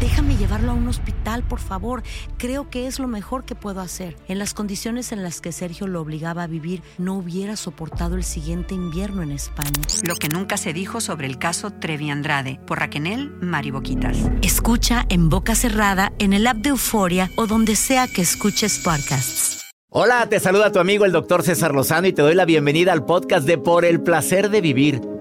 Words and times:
Déjame 0.00 0.36
llevarlo 0.36 0.72
a 0.72 0.74
un 0.74 0.88
hospital, 0.88 1.42
por 1.42 1.58
favor. 1.58 2.02
Creo 2.36 2.68
que 2.68 2.86
es 2.86 2.98
lo 2.98 3.08
mejor 3.08 3.44
que 3.44 3.54
puedo 3.54 3.80
hacer. 3.80 4.16
En 4.28 4.38
las 4.38 4.52
condiciones 4.52 5.10
en 5.10 5.22
las 5.22 5.40
que 5.40 5.52
Sergio 5.52 5.86
lo 5.86 6.02
obligaba 6.02 6.42
a 6.42 6.46
vivir, 6.46 6.82
no 6.98 7.14
hubiera 7.14 7.56
soportado 7.56 8.14
el 8.14 8.24
siguiente 8.24 8.74
invierno 8.74 9.22
en 9.22 9.32
España. 9.32 9.70
Lo 10.06 10.16
que 10.16 10.28
nunca 10.28 10.58
se 10.58 10.74
dijo 10.74 11.00
sobre 11.00 11.26
el 11.26 11.38
caso 11.38 11.70
Trevi 11.70 12.10
Andrade, 12.10 12.60
por 12.66 12.78
Raquel 12.78 13.30
Mariboquitas. 13.40 14.18
Escucha 14.42 15.06
en 15.08 15.30
boca 15.30 15.54
cerrada, 15.54 16.12
en 16.18 16.34
el 16.34 16.46
app 16.46 16.58
de 16.58 16.70
Euforia 16.70 17.30
o 17.36 17.46
donde 17.46 17.74
sea 17.74 18.06
que 18.06 18.20
escuches 18.20 18.78
podcasts. 18.78 19.62
Hola, 19.88 20.28
te 20.28 20.40
saluda 20.40 20.72
tu 20.72 20.78
amigo 20.78 21.06
el 21.06 21.12
doctor 21.12 21.42
César 21.42 21.74
Lozano 21.74 22.06
y 22.06 22.12
te 22.12 22.20
doy 22.20 22.34
la 22.34 22.44
bienvenida 22.44 22.92
al 22.92 23.06
podcast 23.06 23.46
de 23.46 23.56
Por 23.56 23.86
el 23.86 24.02
placer 24.02 24.50
de 24.50 24.60
vivir 24.60 25.15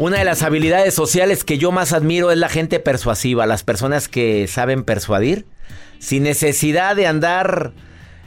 Una 0.00 0.16
de 0.16 0.24
las 0.24 0.42
habilidades 0.42 0.94
sociales 0.94 1.44
que 1.44 1.58
yo 1.58 1.72
más 1.72 1.92
admiro 1.92 2.30
es 2.30 2.38
la 2.38 2.48
gente 2.48 2.80
persuasiva, 2.80 3.44
las 3.44 3.64
personas 3.64 4.08
que 4.08 4.46
saben 4.48 4.82
persuadir 4.82 5.44
sin 5.98 6.22
necesidad 6.22 6.96
de 6.96 7.06
andar, 7.06 7.74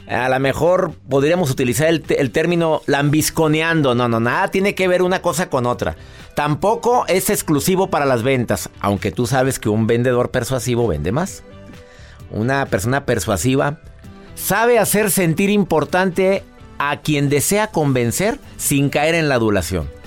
a 0.07 0.29
lo 0.29 0.39
mejor 0.39 0.94
podríamos 1.09 1.50
utilizar 1.50 1.88
el, 1.88 2.06
el, 2.09 2.29
término 2.29 2.83
lambisconeando, 2.85 3.95
no, 3.95 4.07
no, 4.07 4.19
nada 4.19 4.50
tiene 4.50 4.75
que 4.75 4.88
ver 4.88 5.01
una 5.01 5.23
cosa 5.23 5.50
con 5.50 5.66
otra. 5.66 5.95
Tampoco 6.35 7.06
es 7.07 7.31
exclusivo 7.31 7.89
para 7.89 8.06
las 8.06 8.22
ventas, 8.22 8.69
aunque 8.79 9.12
tú 9.12 9.25
sabes 9.25 9.57
que 9.57 9.69
un 9.69 9.88
vendedor 9.88 10.29
persuasivo 10.29 10.88
vende 10.88 11.12
más. 11.12 11.44
Una 12.29 12.67
persona 12.67 13.07
persuasiva 13.07 13.79
sabe 14.35 14.78
hacer 14.78 15.09
sentir 15.09 15.50
importante 15.50 16.44
a 16.78 17.01
quien 17.01 17.29
desea 17.29 17.72
convencer 17.72 18.38
sin 18.57 18.91
caer 18.91 19.16
en 19.16 19.28
la 19.28 19.33
adulación 19.33 20.03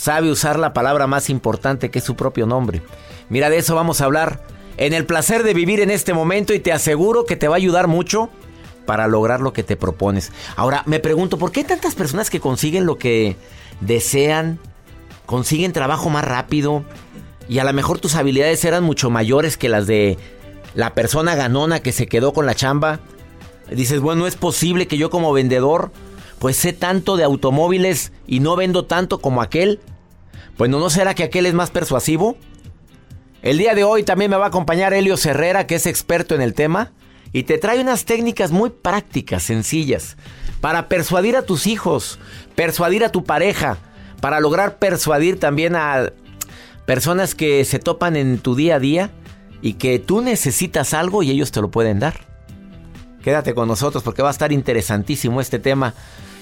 sabe 0.00 0.30
usar 0.30 0.58
la 0.58 0.72
palabra 0.72 1.06
más 1.06 1.28
importante 1.28 1.90
que 1.90 1.98
es 1.98 2.04
su 2.06 2.16
propio 2.16 2.46
nombre. 2.46 2.80
Mira, 3.28 3.50
de 3.50 3.58
eso 3.58 3.74
vamos 3.74 4.00
a 4.00 4.06
hablar 4.06 4.42
en 4.78 4.94
el 4.94 5.04
placer 5.04 5.42
de 5.42 5.52
vivir 5.52 5.80
en 5.80 5.90
este 5.90 6.14
momento 6.14 6.54
y 6.54 6.58
te 6.58 6.72
aseguro 6.72 7.26
que 7.26 7.36
te 7.36 7.48
va 7.48 7.56
a 7.56 7.58
ayudar 7.58 7.86
mucho 7.86 8.30
para 8.86 9.06
lograr 9.08 9.40
lo 9.40 9.52
que 9.52 9.62
te 9.62 9.76
propones. 9.76 10.32
Ahora, 10.56 10.84
me 10.86 11.00
pregunto, 11.00 11.36
¿por 11.36 11.52
qué 11.52 11.64
tantas 11.64 11.94
personas 11.94 12.30
que 12.30 12.40
consiguen 12.40 12.86
lo 12.86 12.96
que 12.96 13.36
desean? 13.82 14.58
Consiguen 15.26 15.74
trabajo 15.74 16.08
más 16.08 16.24
rápido 16.24 16.82
y 17.46 17.58
a 17.58 17.64
lo 17.64 17.72
mejor 17.74 17.98
tus 17.98 18.14
habilidades 18.14 18.64
eran 18.64 18.82
mucho 18.82 19.10
mayores 19.10 19.58
que 19.58 19.68
las 19.68 19.86
de 19.86 20.16
la 20.74 20.94
persona 20.94 21.34
ganona 21.34 21.80
que 21.80 21.92
se 21.92 22.06
quedó 22.06 22.32
con 22.32 22.46
la 22.46 22.54
chamba. 22.54 23.00
Dices, 23.70 24.00
bueno, 24.00 24.26
es 24.26 24.34
posible 24.34 24.88
que 24.88 24.96
yo 24.96 25.10
como 25.10 25.34
vendedor 25.34 25.92
pues 26.40 26.56
sé 26.56 26.72
tanto 26.72 27.18
de 27.18 27.24
automóviles 27.24 28.12
y 28.26 28.40
no 28.40 28.56
vendo 28.56 28.86
tanto 28.86 29.20
como 29.20 29.42
aquel. 29.42 29.78
Pues 30.56 30.70
no, 30.70 30.88
será 30.88 31.14
que 31.14 31.22
aquel 31.22 31.44
es 31.44 31.52
más 31.52 31.70
persuasivo? 31.70 32.36
El 33.42 33.58
día 33.58 33.74
de 33.74 33.84
hoy 33.84 34.04
también 34.04 34.30
me 34.30 34.38
va 34.38 34.46
a 34.46 34.48
acompañar 34.48 34.94
Helio 34.94 35.16
Herrera, 35.22 35.66
que 35.66 35.74
es 35.74 35.86
experto 35.86 36.34
en 36.34 36.40
el 36.40 36.54
tema, 36.54 36.92
y 37.34 37.42
te 37.42 37.58
trae 37.58 37.78
unas 37.78 38.06
técnicas 38.06 38.52
muy 38.52 38.70
prácticas, 38.70 39.42
sencillas, 39.42 40.16
para 40.62 40.88
persuadir 40.88 41.36
a 41.36 41.42
tus 41.42 41.66
hijos, 41.66 42.18
persuadir 42.54 43.04
a 43.04 43.12
tu 43.12 43.22
pareja, 43.22 43.76
para 44.22 44.40
lograr 44.40 44.78
persuadir 44.78 45.38
también 45.38 45.76
a 45.76 46.10
personas 46.86 47.34
que 47.34 47.66
se 47.66 47.78
topan 47.78 48.16
en 48.16 48.38
tu 48.38 48.54
día 48.54 48.76
a 48.76 48.80
día 48.80 49.10
y 49.60 49.74
que 49.74 49.98
tú 49.98 50.22
necesitas 50.22 50.94
algo 50.94 51.22
y 51.22 51.30
ellos 51.30 51.52
te 51.52 51.60
lo 51.60 51.70
pueden 51.70 51.98
dar. 51.98 52.14
Quédate 53.22 53.54
con 53.54 53.68
nosotros 53.68 54.02
porque 54.02 54.22
va 54.22 54.28
a 54.28 54.32
estar 54.32 54.52
interesantísimo 54.52 55.42
este 55.42 55.58
tema. 55.58 55.94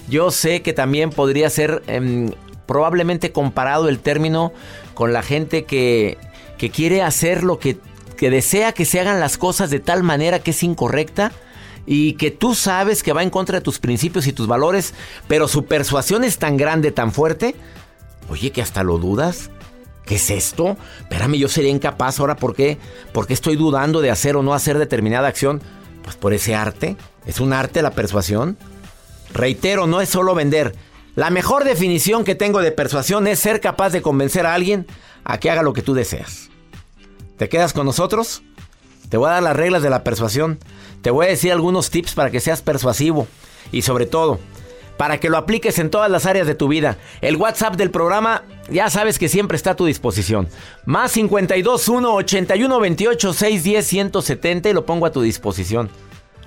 Yo 0.09 0.31
sé 0.31 0.63
que 0.63 0.73
también 0.73 1.11
podría 1.11 1.51
ser 1.51 1.83
em, 1.87 2.31
probablemente 2.67 3.33
comparado 3.33 3.89
el 3.89 3.99
término 3.99 4.53
con 4.95 5.13
la 5.13 5.23
gente 5.23 5.65
que, 5.65 6.19
que 6.57 6.71
quiere 6.71 7.03
hacer 7.03 7.45
lo 7.45 7.59
que, 7.59 7.79
que 8.17 8.31
desea 8.31 8.73
que 8.73 8.85
se 8.85 9.01
hagan 9.01 9.21
las 9.21 9.39
cosas 9.39 9.71
de 9.71 9.81
tal 9.81 10.03
manera 10.03 10.41
que 10.41 10.51
es 10.51 10.63
incorrecta 10.63 11.33
y 11.87 12.15
que 12.15 12.31
tú 12.31 12.55
sabes 12.55 13.03
que 13.03 13.15
va 13.15 13.23
en 13.23 13.31
contra 13.31 13.59
de 13.59 13.65
tus 13.65 13.79
principios 13.79 14.27
y 14.27 14.35
tus 14.35 14.47
valores, 14.47 14.93
pero 15.27 15.49
su 15.49 15.65
persuasión 15.65 16.23
es 16.23 16.39
tan 16.39 16.59
grande, 16.59 16.93
tan 16.93 17.13
fuerte, 17.13 17.55
oye, 18.29 18.51
que 18.51 18.61
hasta 18.61 18.83
lo 18.83 18.99
dudas. 18.99 19.51
¿Qué 20.05 20.17
es 20.17 20.31
esto? 20.31 20.77
Espérame, 21.01 21.35
yo 21.35 21.49
sería 21.49 21.71
incapaz 21.71 22.19
ahora, 22.19 22.37
¿por 22.37 22.55
qué? 22.55 22.79
¿Por 23.13 23.27
qué 23.27 23.35
estoy 23.35 23.57
dudando 23.57 24.01
de 24.01 24.11
hacer 24.11 24.37
o 24.37 24.43
no 24.43 24.55
hacer 24.55 24.79
determinada 24.79 25.29
acción? 25.29 25.63
Pues 26.03 26.17
por 26.17 26.33
ese 26.33 26.55
arte. 26.55 26.97
Es 27.27 27.41
un 27.41 27.53
arte 27.53 27.83
la 27.83 27.91
persuasión. 27.91 28.57
Reitero, 29.33 29.87
no 29.87 30.01
es 30.01 30.09
solo 30.09 30.35
vender. 30.35 30.75
La 31.15 31.31
mejor 31.31 31.65
definición 31.65 32.25
que 32.25 32.35
tengo 32.35 32.61
de 32.61 32.73
persuasión 32.73 33.27
es 33.27 33.41
ser 33.41 33.61
capaz 33.61 33.91
de 33.91 34.03
convencer 34.03 34.47
a 34.47 34.55
alguien 34.55 34.87
a 35.25 35.39
que 35.39 35.51
haga 35.51 35.63
lo 35.63 35.73
que 35.73 35.83
tú 35.83 35.95
deseas. 35.95 36.49
¿Te 37.37 37.49
quedas 37.49 37.73
con 37.73 37.87
nosotros? 37.87 38.43
Te 39.09 39.17
voy 39.17 39.29
a 39.29 39.35
dar 39.35 39.43
las 39.43 39.57
reglas 39.57 39.83
de 39.83 39.91
la 39.91 40.05
persuasión. 40.05 40.59
Te 41.03 41.11
voy 41.11 41.27
a 41.27 41.31
decir 41.31 41.53
algunos 41.53 41.91
tips 41.91 42.15
para 42.15 42.31
que 42.31 42.41
seas 42.41 42.63
persuasivo. 42.63 43.27
Y 43.73 43.83
sobre 43.83 44.07
todo, 44.07 44.39
para 44.97 45.19
que 45.19 45.31
lo 45.31 45.39
apliques 45.39 45.79
en 45.79 45.91
todas 45.91 46.11
las 46.11 46.27
áreas 46.27 46.47
de 46.47 46.55
tu 46.55 46.69
vida. 46.69 46.99
El 47.21 47.37
WhatsApp 47.37 47.77
del 47.77 47.91
programa 47.91 48.43
ya 48.69 48.91
sabes 48.91 49.19
que 49.19 49.29
siempre 49.29 49.57
está 49.57 49.71
a 49.71 49.77
tu 49.77 49.87
disposición. 49.87 50.49
Más 50.85 51.13
521 51.13 52.15
81 52.15 52.81
28 52.81 53.33
610 53.33 53.87
170 53.87 54.69
y 54.69 54.73
lo 54.73 54.85
pongo 54.85 55.07
a 55.07 55.13
tu 55.13 55.23
disposición. 55.23 55.91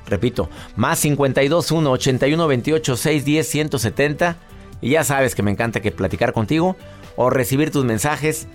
Repito, 0.07 0.49
más 0.75 0.99
52 0.99 1.71
1 1.71 1.91
81 1.91 2.47
28 2.47 2.97
610 2.97 3.47
170. 3.47 4.37
Y 4.81 4.91
ya 4.91 5.03
sabes 5.03 5.35
que 5.35 5.43
me 5.43 5.51
encanta 5.51 5.79
que 5.79 5.91
platicar 5.91 6.33
contigo 6.33 6.75
o 7.15 7.29
recibir 7.29 7.71
tus 7.71 7.85
mensajes. 7.85 8.47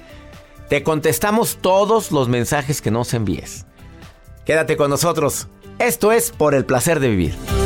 Te 0.69 0.82
contestamos 0.82 1.58
todos 1.60 2.10
los 2.10 2.28
mensajes 2.28 2.82
que 2.82 2.90
nos 2.90 3.14
envíes. 3.14 3.66
Quédate 4.44 4.76
con 4.76 4.90
nosotros. 4.90 5.48
Esto 5.78 6.12
es 6.12 6.31
por 6.31 6.54
el 6.54 6.64
placer 6.64 7.00
de 7.00 7.08
vivir. 7.08 7.66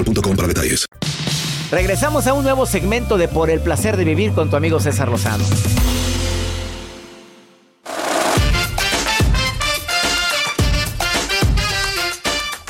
para 0.03 0.47
detalles. 0.47 0.85
Regresamos 1.71 2.27
a 2.27 2.33
un 2.33 2.43
nuevo 2.43 2.65
segmento 2.65 3.17
de 3.17 3.27
Por 3.27 3.49
el 3.49 3.61
placer 3.61 3.95
de 3.97 4.03
vivir 4.03 4.33
con 4.33 4.49
tu 4.49 4.55
amigo 4.55 4.79
César 4.79 5.07
Lozano. 5.09 5.45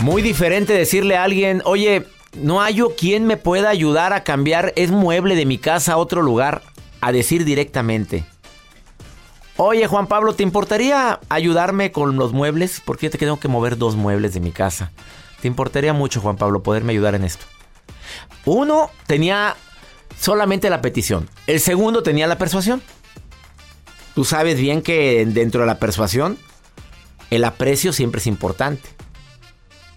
Muy 0.01 0.21
diferente 0.21 0.73
decirle 0.73 1.15
a 1.15 1.23
alguien, 1.23 1.61
oye, 1.65 2.07
no 2.33 2.61
hay 2.61 2.81
quien 2.97 3.27
me 3.27 3.37
pueda 3.37 3.69
ayudar 3.69 4.13
a 4.13 4.23
cambiar 4.23 4.73
es 4.75 4.89
mueble 4.89 5.35
de 5.35 5.45
mi 5.45 5.57
casa 5.57 5.93
a 5.93 5.97
otro 5.97 6.21
lugar, 6.21 6.63
a 7.01 7.11
decir 7.11 7.45
directamente. 7.45 8.23
Oye, 9.57 9.85
Juan 9.85 10.07
Pablo, 10.07 10.33
¿te 10.33 10.41
importaría 10.41 11.19
ayudarme 11.29 11.91
con 11.91 12.15
los 12.15 12.33
muebles? 12.33 12.81
Porque 12.83 13.07
yo 13.07 13.11
te 13.11 13.19
tengo 13.19 13.39
que 13.39 13.47
mover 13.47 13.77
dos 13.77 13.95
muebles 13.95 14.33
de 14.33 14.39
mi 14.39 14.51
casa. 14.51 14.91
¿Te 15.41 15.47
importaría 15.47 15.93
mucho, 15.93 16.21
Juan 16.21 16.37
Pablo, 16.37 16.63
poderme 16.63 16.93
ayudar 16.93 17.15
en 17.15 17.23
esto? 17.23 17.45
Uno 18.45 18.91
tenía 19.07 19.55
solamente 20.19 20.69
la 20.69 20.81
petición. 20.81 21.29
El 21.47 21.59
segundo 21.59 22.03
tenía 22.03 22.27
la 22.27 22.37
persuasión. 22.37 22.81
Tú 24.13 24.23
sabes 24.23 24.59
bien 24.59 24.81
que 24.81 25.25
dentro 25.25 25.61
de 25.61 25.67
la 25.67 25.79
persuasión, 25.79 26.37
el 27.29 27.43
aprecio 27.43 27.93
siempre 27.93 28.19
es 28.19 28.27
importante. 28.27 28.89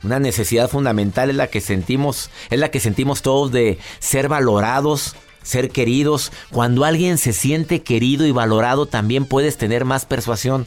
Una 0.02 0.18
necesidad 0.18 0.70
fundamental 0.70 1.30
es 1.30 1.36
la 1.36 1.48
que 1.48 1.60
sentimos, 1.60 2.30
es 2.50 2.58
la 2.58 2.70
que 2.70 2.80
sentimos 2.80 3.22
todos 3.22 3.52
de 3.52 3.78
ser 3.98 4.28
valorados, 4.28 5.16
ser 5.42 5.70
queridos. 5.70 6.30
Cuando 6.50 6.84
alguien 6.84 7.18
se 7.18 7.32
siente 7.32 7.82
querido 7.82 8.26
y 8.26 8.30
valorado, 8.30 8.86
también 8.86 9.26
puedes 9.26 9.56
tener 9.56 9.84
más 9.84 10.06
persuasión. 10.06 10.66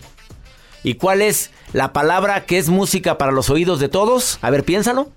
¿Y 0.83 0.95
cuál 0.95 1.21
es 1.21 1.51
la 1.73 1.93
palabra 1.93 2.45
que 2.45 2.57
es 2.57 2.69
música 2.69 3.17
para 3.17 3.31
los 3.31 3.49
oídos 3.49 3.79
de 3.79 3.89
todos? 3.89 4.39
A 4.41 4.49
ver, 4.49 4.63
piénsalo. 4.63 5.11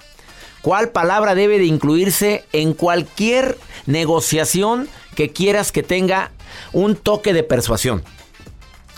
¿Cuál 0.62 0.90
palabra 0.90 1.34
debe 1.34 1.58
de 1.58 1.64
incluirse 1.64 2.44
en 2.52 2.74
cualquier 2.74 3.56
negociación 3.86 4.88
que 5.14 5.30
quieras 5.30 5.72
que 5.72 5.82
tenga 5.82 6.32
un 6.72 6.96
toque 6.96 7.32
de 7.32 7.42
persuasión? 7.42 8.02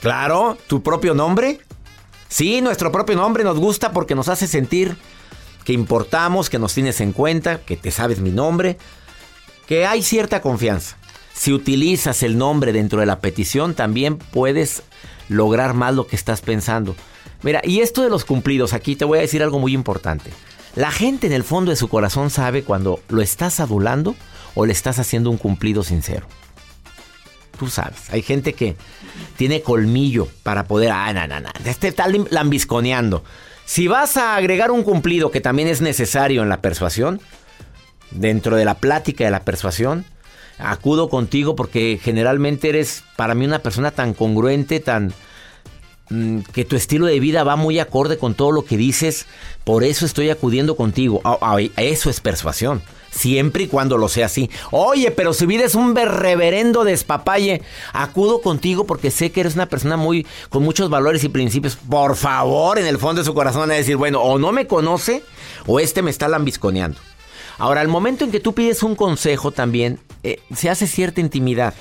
Claro, 0.01 0.59
tu 0.67 0.83
propio 0.83 1.15
nombre. 1.15 1.61
Sí, 2.29 2.61
nuestro 2.61 2.91
propio 2.91 3.15
nombre 3.15 3.45
nos 3.45 3.59
gusta 3.59 3.93
porque 3.93 4.15
nos 4.15 4.29
hace 4.29 4.49
sentir 4.49 4.97
que 5.65 5.73
importamos, 5.73 6.51
que 6.51 6.59
nos 6.59 6.75
tienes 6.75 7.01
en 7.01 7.13
cuenta, 7.13 7.61
que 7.61 7.77
te 7.77 7.91
sabes 7.93 8.19
mi 8.19 8.31
nombre, 8.31 8.79
que 9.67 9.87
hay 9.87 10.03
cierta 10.03 10.41
confianza. 10.41 10.97
Si 11.35 11.53
utilizas 11.53 12.23
el 12.23 12.37
nombre 12.37 12.73
dentro 12.73 13.01
de 13.01 13.07
la 13.07 13.21
petición, 13.21 13.75
también 13.75 14.19
puedes 14.19 14.83
lograr 15.29 15.75
más 15.75 15.95
lo 15.95 16.07
que 16.07 16.17
estás 16.17 16.41
pensando. 16.41 16.97
Mira, 17.43 17.61
y 17.65 17.81
esto 17.81 18.03
de 18.03 18.11
los 18.11 18.25
cumplidos, 18.25 18.73
aquí 18.73 18.97
te 18.97 19.05
voy 19.05 19.19
a 19.19 19.23
decir 19.23 19.43
algo 19.43 19.59
muy 19.59 19.75
importante. 19.75 20.31
La 20.77 20.91
gente 20.91 21.27
en 21.27 21.33
el 21.33 21.45
fondo 21.45 21.71
de 21.71 21.77
su 21.77 21.89
corazón 21.89 22.31
sabe 22.31 22.63
cuando 22.63 23.01
lo 23.09 23.21
estás 23.21 23.61
adulando 23.61 24.15
o 24.55 24.65
le 24.65 24.73
estás 24.73 24.99
haciendo 24.99 25.31
un 25.31 25.37
cumplido 25.37 25.83
sincero. 25.83 26.27
Tú 27.59 27.69
sabes, 27.69 28.11
hay 28.11 28.23
gente 28.23 28.55
que 28.55 28.77
tiene 29.37 29.63
colmillo 29.63 30.29
para 30.43 30.65
poder, 30.65 30.91
ah, 30.93 31.13
no, 31.13 31.27
no, 31.27 31.41
no, 31.41 31.51
este 31.65 31.89
está 31.89 32.07
lambisconeando. 32.31 33.23
Si 33.67 33.87
vas 33.87 34.17
a 34.17 34.37
agregar 34.37 34.71
un 34.71 34.83
cumplido 34.83 35.31
que 35.31 35.41
también 35.41 35.69
es 35.69 35.81
necesario 35.81 36.43
en 36.43 36.49
la 36.49 36.61
persuasión, 36.61 37.21
dentro 38.11 38.57
de 38.57 38.65
la 38.65 38.75
plática 38.75 39.25
de 39.25 39.31
la 39.31 39.45
persuasión, 39.45 40.05
acudo 40.63 41.09
contigo 41.09 41.57
porque 41.57 41.99
generalmente 42.03 42.69
eres 42.69 43.05
para 43.17 43.35
mí 43.35 43.45
una 43.45 43.61
persona 43.61 43.91
tan 43.91 44.15
congruente, 44.15 44.81
tan 44.81 45.13
mm, 46.11 46.41
que 46.53 46.65
tu 46.65 46.77
estilo 46.77 47.07
de 47.07 47.21
vida 47.21 47.45
va 47.45 47.57
muy 47.57 47.79
acorde 47.79 48.19
con 48.19 48.35
todo 48.35 48.53
lo 48.53 48.65
que 48.65 48.77
dices, 48.77 49.27
por 49.65 49.85
eso 49.85 50.07
estoy 50.07 50.31
acudiendo 50.31 50.77
contigo. 50.77 51.21
Ah, 51.25 51.39
ah, 51.41 51.59
eso 51.77 52.11
es 52.11 52.21
persuasión. 52.21 52.83
Siempre 53.11 53.65
y 53.65 53.67
cuando 53.67 53.99
lo 53.99 54.09
sea 54.09 54.27
así. 54.27 54.49
Oye, 54.71 55.11
pero 55.11 55.35
si 55.35 55.45
vives 55.45 55.75
un 55.75 55.95
reverendo 55.95 56.83
despapalle, 56.83 57.61
acudo 57.93 58.41
contigo 58.41 58.87
porque 58.87 59.11
sé 59.11 59.31
que 59.31 59.41
eres 59.41 59.55
una 59.55 59.67
persona 59.67 59.99
muy 59.99 60.27
con 60.49 60.63
muchos 60.63 60.89
valores 60.89 61.23
y 61.23 61.29
principios. 61.29 61.77
Por 61.77 62.17
favor, 62.17 62.79
en 62.79 62.87
el 62.87 62.99
fondo 62.99 63.21
de 63.21 63.27
su 63.27 63.35
corazón 63.35 63.71
a 63.71 63.75
decir, 63.75 63.97
bueno, 63.97 64.23
o 64.23 64.39
no 64.39 64.51
me 64.53 64.67
conoce 64.67 65.23
o 65.67 65.79
este 65.79 66.01
me 66.01 66.11
está 66.11 66.27
lambisconeando. 66.27 66.99
Ahora, 67.63 67.81
al 67.81 67.87
momento 67.87 68.25
en 68.25 68.33
que 68.33 68.41
tú 68.41 68.55
pides 68.55 68.83
un 68.83 68.97
consejo 68.97 69.53
también, 69.53 70.01
eh, 70.25 70.41
se 70.53 70.69
hace 70.69 70.89
cierta 70.89 71.21
intimidad. 71.21 71.75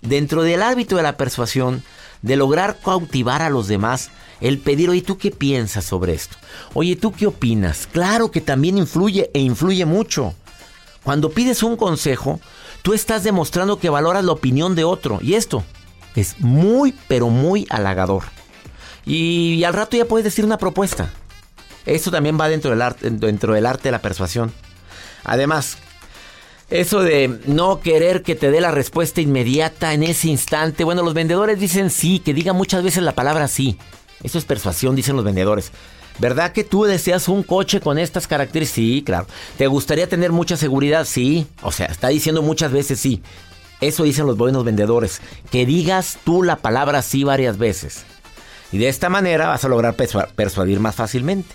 Dentro 0.00 0.44
del 0.44 0.62
hábito 0.62 0.94
de 0.94 1.02
la 1.02 1.16
persuasión, 1.16 1.82
de 2.22 2.36
lograr 2.36 2.78
cautivar 2.78 3.42
a 3.42 3.50
los 3.50 3.66
demás, 3.66 4.10
el 4.40 4.58
pedir, 4.58 4.90
oye, 4.90 5.02
¿tú 5.02 5.18
qué 5.18 5.32
piensas 5.32 5.86
sobre 5.86 6.14
esto? 6.14 6.36
Oye, 6.72 6.94
¿tú 6.94 7.10
qué 7.10 7.26
opinas? 7.26 7.88
Claro 7.90 8.30
que 8.30 8.40
también 8.40 8.78
influye 8.78 9.32
e 9.34 9.40
influye 9.40 9.84
mucho. 9.84 10.36
Cuando 11.02 11.30
pides 11.30 11.64
un 11.64 11.76
consejo, 11.76 12.38
tú 12.82 12.94
estás 12.94 13.24
demostrando 13.24 13.80
que 13.80 13.90
valoras 13.90 14.24
la 14.24 14.30
opinión 14.30 14.76
de 14.76 14.84
otro. 14.84 15.18
Y 15.20 15.34
esto 15.34 15.64
es 16.14 16.38
muy, 16.38 16.94
pero 17.08 17.28
muy 17.28 17.66
halagador. 17.70 18.22
Y, 19.04 19.64
al 19.64 19.74
rato 19.74 19.96
ya 19.96 20.04
puedes 20.04 20.22
decir 20.22 20.44
una 20.44 20.58
propuesta. 20.58 21.10
Esto 21.86 22.12
también 22.12 22.38
va 22.40 22.48
dentro 22.48 22.70
del, 22.70 22.82
arte, 22.82 23.10
dentro 23.10 23.52
del 23.52 23.66
arte 23.66 23.88
de 23.88 23.92
la 23.92 24.00
persuasión. 24.00 24.52
Además, 25.24 25.78
eso 26.70 27.02
de 27.02 27.40
no 27.46 27.80
querer 27.80 28.22
que 28.22 28.34
te 28.34 28.50
dé 28.50 28.60
la 28.60 28.70
respuesta 28.70 29.20
inmediata 29.20 29.92
en 29.92 30.02
ese 30.02 30.28
instante. 30.28 30.84
Bueno, 30.84 31.02
los 31.02 31.14
vendedores 31.14 31.58
dicen 31.58 31.90
sí, 31.90 32.20
que 32.20 32.34
diga 32.34 32.52
muchas 32.52 32.82
veces 32.82 33.02
la 33.02 33.12
palabra 33.12 33.48
sí. 33.48 33.78
Eso 34.22 34.38
es 34.38 34.44
persuasión, 34.44 34.96
dicen 34.96 35.16
los 35.16 35.24
vendedores. 35.24 35.72
¿Verdad 36.18 36.52
que 36.52 36.64
tú 36.64 36.84
deseas 36.84 37.28
un 37.28 37.42
coche 37.42 37.80
con 37.80 37.98
estas 37.98 38.26
características? 38.26 38.74
Sí, 38.74 39.02
claro. 39.04 39.26
¿Te 39.58 39.66
gustaría 39.66 40.08
tener 40.08 40.32
mucha 40.32 40.56
seguridad? 40.56 41.04
Sí. 41.04 41.46
O 41.62 41.72
sea, 41.72 41.86
está 41.86 42.08
diciendo 42.08 42.40
muchas 42.40 42.72
veces 42.72 43.00
sí. 43.00 43.20
Eso 43.80 44.04
dicen 44.04 44.26
los 44.26 44.36
buenos 44.36 44.64
vendedores. 44.64 45.20
Que 45.50 45.66
digas 45.66 46.18
tú 46.24 46.42
la 46.42 46.56
palabra 46.56 47.02
sí 47.02 47.24
varias 47.24 47.58
veces. 47.58 48.04
Y 48.72 48.78
de 48.78 48.88
esta 48.88 49.08
manera 49.08 49.48
vas 49.48 49.64
a 49.64 49.68
lograr 49.68 49.94
persuadir 49.94 50.80
más 50.80 50.94
fácilmente. 50.94 51.54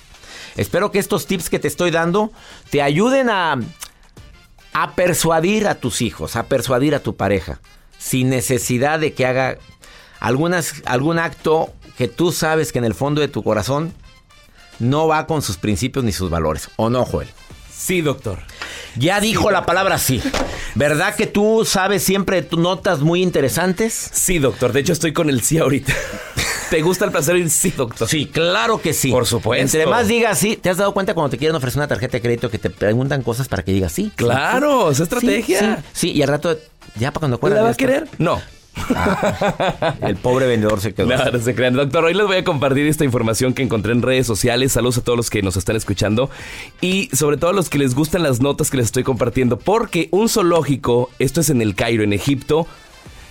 Espero 0.59 0.91
que 0.91 0.99
estos 0.99 1.25
tips 1.25 1.49
que 1.49 1.57
te 1.57 1.69
estoy 1.69 1.89
dando 1.89 2.31
te 2.69 2.81
ayuden 2.81 3.29
a, 3.29 3.57
a 4.73 4.95
persuadir 4.95 5.67
a 5.67 5.75
tus 5.75 6.01
hijos, 6.01 6.35
a 6.35 6.47
persuadir 6.47 6.95
a 6.95 6.99
tu 6.99 7.15
pareja, 7.15 7.61
sin 7.97 8.29
necesidad 8.29 8.99
de 8.99 9.13
que 9.13 9.25
haga 9.25 9.57
algunas, 10.19 10.81
algún 10.85 11.17
acto 11.17 11.73
que 11.97 12.09
tú 12.09 12.33
sabes 12.33 12.73
que 12.73 12.79
en 12.79 12.85
el 12.85 12.93
fondo 12.93 13.21
de 13.21 13.29
tu 13.29 13.41
corazón 13.41 13.93
no 14.79 15.07
va 15.07 15.27
con 15.27 15.41
sus 15.41 15.55
principios 15.55 16.03
ni 16.03 16.11
sus 16.11 16.29
valores. 16.29 16.69
¿O 16.75 16.89
no, 16.89 17.05
Joel? 17.05 17.29
Sí, 17.71 18.01
doctor. 18.01 18.39
Ya 18.97 19.21
dijo 19.21 19.51
la 19.51 19.65
palabra 19.65 19.97
sí. 19.97 20.21
¿Verdad 20.75 21.15
que 21.15 21.25
tú 21.25 21.63
sabes 21.65 22.03
siempre 22.03 22.45
notas 22.57 22.99
muy 22.99 23.23
interesantes? 23.23 23.93
Sí, 24.11 24.39
doctor. 24.39 24.73
De 24.73 24.81
hecho, 24.81 24.91
estoy 24.91 25.13
con 25.13 25.29
el 25.29 25.41
sí 25.41 25.57
ahorita. 25.57 25.93
¿Te 26.69 26.81
gusta 26.81 27.05
el 27.05 27.11
placer? 27.11 27.49
Sí, 27.49 27.73
doctor. 27.75 28.07
Sí, 28.07 28.27
claro 28.27 28.81
que 28.81 28.93
sí. 28.93 29.11
Por 29.11 29.25
supuesto. 29.25 29.61
Entre 29.61 29.85
más 29.87 30.07
digas 30.07 30.37
sí, 30.37 30.55
¿te 30.55 30.69
has 30.69 30.77
dado 30.77 30.93
cuenta 30.93 31.13
cuando 31.13 31.31
te 31.31 31.37
quieren 31.37 31.55
ofrecer 31.55 31.79
una 31.79 31.87
tarjeta 31.87 32.17
de 32.17 32.21
crédito 32.21 32.49
que 32.49 32.59
te 32.59 32.69
preguntan 32.69 33.23
cosas 33.23 33.47
para 33.47 33.63
que 33.63 33.71
digas 33.71 33.91
sí? 33.91 34.11
Claro, 34.15 34.91
es 34.91 34.99
estrategia. 34.99 35.83
Sí, 35.93 36.11
y 36.11 36.21
al 36.21 36.27
rato, 36.27 36.57
ya 36.99 37.11
para 37.11 37.35
cuando 37.37 37.55
¿La 37.55 37.63
va 37.63 37.69
a 37.71 37.73
querer? 37.73 38.07
No. 38.17 38.39
El 40.01 40.15
pobre 40.17 40.47
vendedor 40.47 40.79
se 40.79 40.93
quedó. 40.93 41.07
No, 41.07 41.31
no 41.31 41.39
se 41.39 41.55
crean. 41.55 41.73
Doctor, 41.73 42.05
hoy 42.05 42.13
les 42.13 42.25
voy 42.25 42.37
a 42.37 42.43
compartir 42.43 42.85
esta 42.87 43.03
información 43.03 43.53
que 43.53 43.63
encontré 43.63 43.91
en 43.91 44.01
redes 44.01 44.27
sociales. 44.27 44.71
Saludos 44.71 44.99
a 44.99 45.01
todos 45.01 45.17
los 45.17 45.29
que 45.29 45.41
nos 45.41 45.57
están 45.57 45.75
escuchando 45.75 46.29
y 46.81 47.09
sobre 47.13 47.37
todo 47.37 47.49
a 47.51 47.53
los 47.53 47.69
que 47.69 47.77
les 47.77 47.95
gustan 47.95 48.23
las 48.23 48.41
notas 48.41 48.69
que 48.69 48.77
les 48.77 48.87
estoy 48.87 49.03
compartiendo. 49.03 49.57
Porque 49.57 50.07
un 50.11 50.29
zoológico, 50.29 51.09
esto 51.19 51.41
es 51.41 51.49
en 51.49 51.61
el 51.61 51.75
Cairo, 51.75 52.03
en 52.03 52.13
Egipto, 52.13 52.67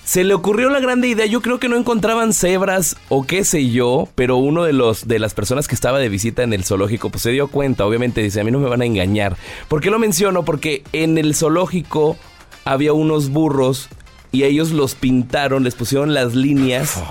se 0.08 0.24
le 0.24 0.32
ocurrió 0.32 0.70
la 0.70 0.80
grande 0.80 1.06
idea. 1.06 1.26
Yo 1.26 1.42
creo 1.42 1.60
que 1.60 1.68
no 1.68 1.76
encontraban 1.76 2.32
cebras 2.32 2.96
o 3.10 3.26
qué 3.26 3.44
sé 3.44 3.68
yo, 3.68 4.08
pero 4.14 4.38
uno 4.38 4.64
de 4.64 4.72
los 4.72 5.06
de 5.06 5.18
las 5.18 5.34
personas 5.34 5.68
que 5.68 5.74
estaba 5.74 5.98
de 5.98 6.08
visita 6.08 6.42
en 6.42 6.54
el 6.54 6.64
zoológico 6.64 7.10
pues 7.10 7.24
se 7.24 7.30
dio 7.30 7.48
cuenta. 7.48 7.84
Obviamente 7.84 8.22
dice, 8.22 8.40
a 8.40 8.44
mí 8.44 8.50
no 8.50 8.58
me 8.58 8.70
van 8.70 8.80
a 8.80 8.86
engañar. 8.86 9.36
¿Por 9.68 9.82
qué 9.82 9.90
lo 9.90 9.98
menciono? 9.98 10.46
Porque 10.46 10.82
en 10.94 11.18
el 11.18 11.34
zoológico 11.34 12.16
había 12.64 12.94
unos 12.94 13.28
burros 13.28 13.90
y 14.32 14.44
ellos 14.44 14.70
los 14.70 14.94
pintaron, 14.94 15.62
les 15.62 15.74
pusieron 15.74 16.14
las 16.14 16.34
líneas 16.34 17.02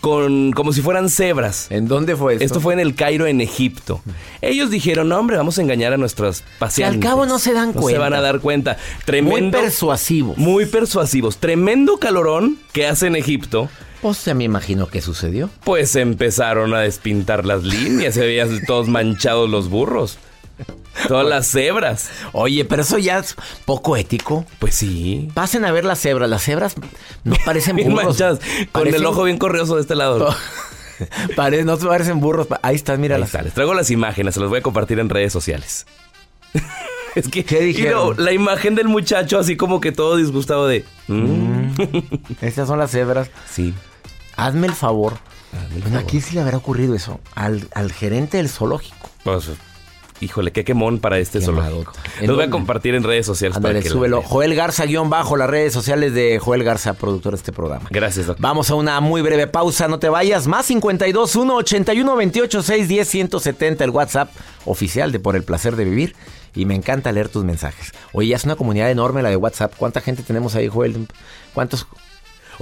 con 0.00 0.52
como 0.52 0.72
si 0.72 0.80
fueran 0.82 1.08
cebras. 1.10 1.66
¿En 1.70 1.86
dónde 1.88 2.16
fue 2.16 2.34
esto? 2.34 2.44
Esto 2.44 2.60
fue 2.60 2.74
en 2.74 2.80
el 2.80 2.94
Cairo, 2.94 3.26
en 3.26 3.40
Egipto. 3.40 4.00
Ellos 4.40 4.70
dijeron, 4.70 5.08
no, 5.08 5.18
hombre, 5.18 5.36
vamos 5.36 5.58
a 5.58 5.62
engañar 5.62 5.92
a 5.92 5.96
nuestros 5.96 6.42
pacientes. 6.58 6.94
al 6.96 7.00
cabo 7.00 7.26
no 7.26 7.38
se 7.38 7.52
dan 7.52 7.68
No 7.74 7.80
cuenta. 7.80 7.90
se 7.92 7.98
van 7.98 8.14
a 8.14 8.20
dar 8.20 8.40
cuenta. 8.40 8.76
Muy 8.96 9.04
Tremendo. 9.04 9.58
persuasivo. 9.60 10.34
Muy 10.36 10.66
persuasivos. 10.66 11.36
Tremendo 11.38 11.98
calorón 11.98 12.58
que 12.72 12.86
hace 12.86 13.06
en 13.06 13.16
Egipto. 13.16 13.68
Pues 14.02 14.24
ya 14.24 14.32
me 14.32 14.44
imagino 14.44 14.86
que 14.88 15.02
sucedió. 15.02 15.50
Pues 15.64 15.94
empezaron 15.96 16.72
a 16.72 16.80
despintar 16.80 17.44
las 17.44 17.62
líneas. 17.64 18.14
Se 18.14 18.20
veían 18.20 18.60
todos 18.66 18.88
manchados 18.88 19.50
los 19.50 19.68
burros. 19.68 20.18
Todas 21.08 21.26
las 21.26 21.46
cebras. 21.50 22.10
Oye, 22.32 22.64
pero 22.64 22.82
eso 22.82 22.98
ya 22.98 23.18
es 23.18 23.36
poco 23.64 23.96
ético. 23.96 24.44
Pues 24.58 24.74
sí. 24.74 25.28
Pasen 25.34 25.64
a 25.64 25.72
ver 25.72 25.84
las 25.84 26.00
cebras. 26.00 26.28
Las 26.28 26.42
cebras 26.42 26.74
no 27.24 27.36
parecen 27.44 27.76
burros. 27.84 28.18
Con 28.18 28.38
Parecen- 28.72 28.94
el 28.96 29.06
ojo 29.06 29.22
bien 29.24 29.38
corrioso 29.38 29.76
de 29.76 29.82
este 29.82 29.94
lado. 29.94 30.34
Pare- 31.36 31.64
no 31.64 31.78
parecen 31.78 32.20
burros. 32.20 32.46
Ahí 32.62 32.76
estás, 32.76 32.98
mira 32.98 33.16
las 33.18 33.30
está, 33.30 33.42
les 33.42 33.54
traigo 33.54 33.72
las 33.72 33.90
imágenes, 33.90 34.34
se 34.34 34.40
las 34.40 34.50
voy 34.50 34.58
a 34.58 34.62
compartir 34.62 34.98
en 34.98 35.08
redes 35.08 35.32
sociales. 35.32 35.86
es 37.14 37.28
que 37.28 37.44
¿Qué 37.44 37.60
dijeron? 37.60 38.16
no, 38.16 38.22
la 38.22 38.32
imagen 38.32 38.74
del 38.74 38.88
muchacho 38.88 39.38
así 39.38 39.56
como 39.56 39.80
que 39.80 39.92
todo 39.92 40.16
disgustado 40.16 40.66
de 40.66 40.84
"Mm". 41.08 41.70
Estas 42.42 42.68
son 42.68 42.78
las 42.78 42.90
cebras. 42.90 43.30
sí. 43.50 43.72
Hazme 44.36 44.66
el 44.68 44.74
favor. 44.74 45.18
Hazme 45.52 45.76
el 45.76 45.82
bueno, 45.82 45.96
favor. 45.96 46.02
aquí 46.02 46.20
sí 46.20 46.34
le 46.34 46.40
habrá 46.40 46.56
ocurrido 46.56 46.94
eso. 46.94 47.20
Al, 47.34 47.68
al 47.74 47.92
gerente 47.92 48.36
del 48.38 48.48
zoológico. 48.48 49.10
Pues, 49.24 49.50
híjole, 50.20 50.52
qué 50.52 50.64
quemón 50.64 50.98
para 50.98 51.18
este 51.18 51.40
zoológico. 51.40 51.92
¿En 52.20 52.26
Los 52.26 52.36
voy 52.36 52.46
a 52.46 52.50
compartir 52.50 52.94
en 52.94 53.02
redes 53.02 53.26
sociales 53.26 53.56
Ándale, 53.56 53.74
para 53.74 53.82
que 53.82 53.88
lo 53.88 53.94
súbelo. 53.94 54.22
Joel 54.22 54.54
Garza, 54.54 54.84
guion 54.84 55.10
bajo, 55.10 55.36
las 55.36 55.48
redes 55.48 55.72
sociales 55.72 56.14
de 56.14 56.38
Joel 56.38 56.64
Garza, 56.64 56.94
productor 56.94 57.32
de 57.32 57.38
este 57.38 57.52
programa. 57.52 57.88
Gracias, 57.90 58.26
doctor. 58.26 58.42
Vamos 58.42 58.70
a 58.70 58.74
una 58.74 59.00
muy 59.00 59.22
breve 59.22 59.46
pausa, 59.46 59.88
no 59.88 59.98
te 59.98 60.08
vayas. 60.08 60.46
Más 60.46 60.66
52 60.66 61.36
1 61.36 61.54
81 61.56 62.16
28 62.16 62.62
6 62.62 62.88
10 62.88 63.08
170, 63.08 63.84
el 63.84 63.90
WhatsApp 63.90 64.30
oficial 64.64 65.12
de 65.12 65.20
Por 65.20 65.36
el 65.36 65.42
placer 65.42 65.76
de 65.76 65.84
vivir. 65.84 66.14
Y 66.54 66.64
me 66.64 66.74
encanta 66.74 67.12
leer 67.12 67.28
tus 67.28 67.44
mensajes. 67.44 67.92
Oye, 68.12 68.28
ya 68.28 68.36
es 68.36 68.44
una 68.44 68.56
comunidad 68.56 68.90
enorme 68.90 69.22
la 69.22 69.30
de 69.30 69.36
WhatsApp. 69.36 69.72
¿Cuánta 69.76 70.00
gente 70.00 70.24
tenemos 70.24 70.56
ahí, 70.56 70.66
Joel? 70.66 71.06
¿Cuántos? 71.54 71.86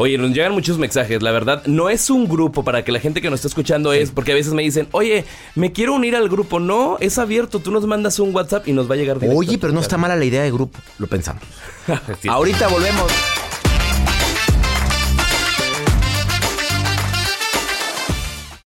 Oye, 0.00 0.16
nos 0.16 0.30
llegan 0.30 0.52
muchos 0.52 0.78
mensajes, 0.78 1.20
la 1.22 1.32
verdad. 1.32 1.66
No 1.66 1.90
es 1.90 2.08
un 2.08 2.28
grupo 2.28 2.62
para 2.62 2.84
que 2.84 2.92
la 2.92 3.00
gente 3.00 3.20
que 3.20 3.30
nos 3.30 3.38
está 3.38 3.48
escuchando 3.48 3.92
es, 3.92 4.12
porque 4.12 4.30
a 4.30 4.34
veces 4.36 4.54
me 4.54 4.62
dicen, 4.62 4.86
oye, 4.92 5.24
me 5.56 5.72
quiero 5.72 5.92
unir 5.92 6.14
al 6.14 6.28
grupo. 6.28 6.60
No, 6.60 6.98
es 7.00 7.18
abierto. 7.18 7.58
Tú 7.58 7.72
nos 7.72 7.84
mandas 7.84 8.20
un 8.20 8.32
WhatsApp 8.32 8.68
y 8.68 8.72
nos 8.72 8.88
va 8.88 8.94
a 8.94 8.96
llegar 8.96 9.18
directo. 9.18 9.36
Oye, 9.36 9.58
pero 9.58 9.72
no 9.72 9.80
está 9.80 9.98
mala 9.98 10.14
la 10.14 10.24
idea 10.24 10.44
de 10.44 10.52
grupo. 10.52 10.78
Lo 10.98 11.06
pensamos. 11.08 11.42
Sí. 12.20 12.28
Ahorita 12.28 12.68
volvemos. 12.68 13.10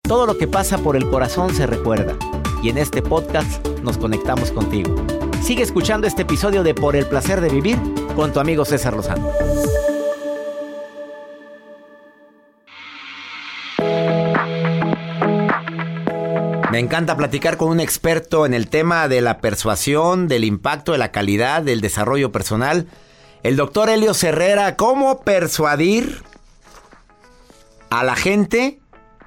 Todo 0.01 0.25
lo 0.25 0.37
que 0.37 0.47
pasa 0.47 0.79
por 0.79 0.97
el 0.97 1.07
corazón 1.09 1.55
se 1.55 1.65
recuerda. 1.65 2.17
Y 2.61 2.69
en 2.69 2.77
este 2.77 3.01
podcast 3.01 3.65
nos 3.83 3.97
conectamos 3.97 4.51
contigo. 4.51 4.95
Sigue 5.41 5.63
escuchando 5.63 6.07
este 6.07 6.23
episodio 6.23 6.63
de 6.63 6.73
Por 6.73 6.95
el 6.95 7.05
placer 7.05 7.39
de 7.39 7.49
vivir 7.49 7.77
con 8.15 8.33
tu 8.33 8.39
amigo 8.39 8.65
César 8.65 8.95
Lozano. 8.95 9.31
Me 16.71 16.79
encanta 16.79 17.17
platicar 17.17 17.57
con 17.57 17.67
un 17.67 17.81
experto 17.81 18.45
en 18.45 18.53
el 18.53 18.69
tema 18.69 19.09
de 19.09 19.19
la 19.19 19.39
persuasión, 19.41 20.29
del 20.29 20.45
impacto, 20.45 20.93
de 20.93 20.99
la 20.99 21.11
calidad, 21.11 21.61
del 21.63 21.81
desarrollo 21.81 22.31
personal. 22.31 22.87
El 23.43 23.57
doctor 23.57 23.89
Helio 23.89 24.13
Herrera, 24.13 24.77
¿cómo 24.77 25.19
persuadir 25.19 26.23
a 27.89 28.05
la 28.05 28.15
gente 28.15 28.79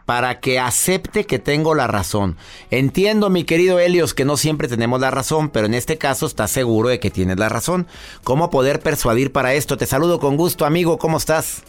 para 0.07 0.41
que 0.41 0.59
acepte 0.59 1.27
que 1.27 1.39
tengo 1.39 1.75
la 1.75 1.87
razón? 1.87 2.39
Entiendo, 2.71 3.29
mi 3.29 3.45
querido 3.45 3.79
Helios, 3.79 4.15
que 4.15 4.25
no 4.25 4.39
siempre 4.39 4.67
tenemos 4.67 4.99
la 4.99 5.11
razón, 5.11 5.51
pero 5.51 5.67
en 5.67 5.75
este 5.75 5.99
caso 5.99 6.25
estás 6.25 6.51
seguro 6.51 6.89
de 6.89 6.99
que 6.99 7.11
tienes 7.11 7.39
la 7.39 7.51
razón. 7.51 7.87
¿Cómo 8.23 8.49
poder 8.49 8.81
persuadir 8.81 9.33
para 9.33 9.53
esto? 9.53 9.77
Te 9.77 9.85
saludo 9.85 10.19
con 10.19 10.39
gusto, 10.39 10.65
amigo, 10.65 10.97
¿cómo 10.97 11.19
estás? 11.19 11.63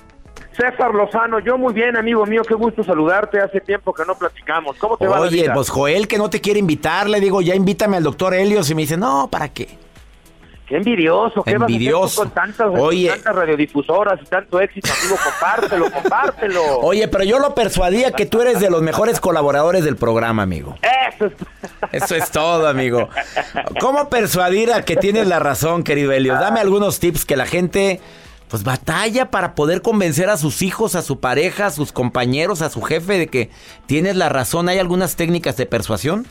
César 0.55 0.93
Lozano, 0.93 1.39
yo 1.39 1.57
muy 1.57 1.73
bien, 1.73 1.97
amigo 1.97 2.25
mío, 2.25 2.41
qué 2.47 2.53
gusto 2.53 2.83
saludarte. 2.83 3.39
Hace 3.39 3.59
tiempo 3.61 3.93
que 3.93 4.03
no 4.05 4.15
platicamos. 4.15 4.77
¿Cómo 4.77 4.97
te 4.97 5.05
va 5.07 5.17
la 5.19 5.27
Oye, 5.27 5.43
vida? 5.43 5.53
pues 5.53 5.69
Joel 5.69 6.07
que 6.07 6.17
no 6.17 6.29
te 6.29 6.39
quiere 6.41 6.59
invitar, 6.59 7.09
le 7.09 7.19
digo, 7.19 7.41
ya 7.41 7.55
invítame 7.55 7.97
al 7.97 8.03
doctor 8.03 8.33
Helios 8.33 8.69
y 8.69 8.75
me 8.75 8.83
dice, 8.83 8.97
no, 8.97 9.27
¿para 9.29 9.49
qué? 9.49 9.77
Qué 10.67 10.77
envidioso, 10.77 11.43
qué 11.43 11.51
Envidioso. 11.51 12.01
vas 12.25 12.37
a 12.37 12.41
hacer 12.41 12.55
tú 12.55 12.61
con 12.63 12.73
tantas, 12.73 12.81
Oye. 12.83 13.09
tantas 13.09 13.35
radiodifusoras 13.35 14.19
y 14.19 14.25
tanto 14.25 14.59
éxito, 14.59 14.89
amigo. 14.99 15.15
Compártelo, 15.23 15.91
compártelo. 15.91 16.61
Oye, 16.81 17.07
pero 17.07 17.23
yo 17.23 17.37
lo 17.37 17.53
persuadía 17.53 18.11
que 18.13 18.25
tú 18.25 18.41
eres 18.41 18.59
de 18.59 18.71
los 18.71 18.81
mejores 18.81 19.19
colaboradores 19.19 19.83
del 19.85 19.95
programa, 19.95 20.41
amigo. 20.41 20.75
Eso 21.13 21.25
es... 21.27 21.33
Eso 21.91 22.15
es 22.15 22.31
todo, 22.31 22.67
amigo. 22.67 23.09
¿Cómo 23.79 24.09
persuadir 24.09 24.73
a 24.73 24.81
que 24.83 24.95
tienes 24.95 25.27
la 25.27 25.37
razón, 25.37 25.83
querido 25.83 26.11
Helios? 26.11 26.39
Dame 26.39 26.59
algunos 26.61 26.99
tips 26.99 27.25
que 27.25 27.35
la 27.35 27.45
gente 27.45 28.01
pues 28.55 28.63
batalla 28.63 29.31
para 29.31 29.53
poder 29.53 29.81
convencer 29.81 30.29
a 30.29 30.37
sus 30.37 30.61
hijos, 30.61 30.95
a 30.95 31.01
su 31.01 31.19
pareja, 31.19 31.65
a 31.65 31.71
sus 31.71 31.91
compañeros, 31.91 32.61
a 32.61 32.69
su 32.69 32.81
jefe 32.81 33.17
de 33.17 33.27
que 33.27 33.49
tienes 33.85 34.15
la 34.15 34.29
razón. 34.29 34.69
¿Hay 34.69 34.79
algunas 34.79 35.17
técnicas 35.17 35.57
de 35.57 35.65
persuasión? 35.65 36.25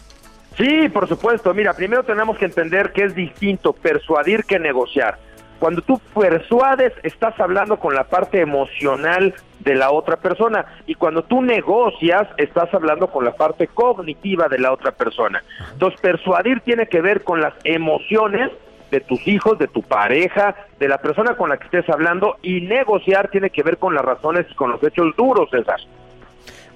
Sí, 0.57 0.89
por 0.89 1.07
supuesto. 1.07 1.53
Mira, 1.53 1.75
primero 1.75 2.03
tenemos 2.03 2.39
que 2.39 2.47
entender 2.47 2.93
que 2.95 3.05
es 3.05 3.15
distinto 3.15 3.75
persuadir 3.75 4.45
que 4.45 4.59
negociar. 4.59 5.19
Cuando 5.59 5.83
tú 5.83 6.01
persuades, 6.19 6.95
estás 7.03 7.39
hablando 7.39 7.79
con 7.79 7.95
la 7.95 8.05
parte 8.05 8.41
emocional 8.41 9.35
de 9.59 9.75
la 9.75 9.91
otra 9.91 10.17
persona. 10.17 10.65
Y 10.87 10.95
cuando 10.95 11.25
tú 11.25 11.43
negocias, 11.43 12.27
estás 12.39 12.73
hablando 12.73 13.09
con 13.09 13.27
la 13.27 13.33
parte 13.33 13.67
cognitiva 13.67 14.49
de 14.49 14.61
la 14.61 14.73
otra 14.73 14.93
persona. 14.93 15.45
Entonces, 15.75 16.01
persuadir 16.01 16.61
tiene 16.61 16.87
que 16.87 17.03
ver 17.03 17.23
con 17.23 17.43
las 17.43 17.53
emociones 17.65 18.51
de 18.91 19.01
tus 19.01 19.27
hijos, 19.27 19.59
de 19.59 19.69
tu 19.69 19.83
pareja, 19.83 20.55
de 20.79 20.89
la 20.89 20.99
persona 20.99 21.37
con 21.37 21.51
la 21.51 21.57
que 21.57 21.65
estés 21.65 21.89
hablando. 21.89 22.37
Y 22.43 22.63
negociar 22.63 23.29
tiene 23.29 23.51
que 23.51 23.63
ver 23.63 23.79
con 23.79 23.95
las 23.95 24.05
razones 24.05 24.47
y 24.51 24.55
con 24.55 24.71
los 24.71 24.83
hechos 24.83 25.15
duros, 25.17 25.49
César. 25.51 25.81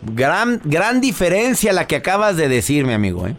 Gran, 0.03 0.61
gran 0.65 1.00
diferencia 1.00 1.73
la 1.73 1.87
que 1.87 1.97
acabas 1.97 2.37
de 2.37 2.49
decir, 2.49 2.85
mi 2.85 2.93
amigo. 2.93 3.27
¿eh? 3.27 3.35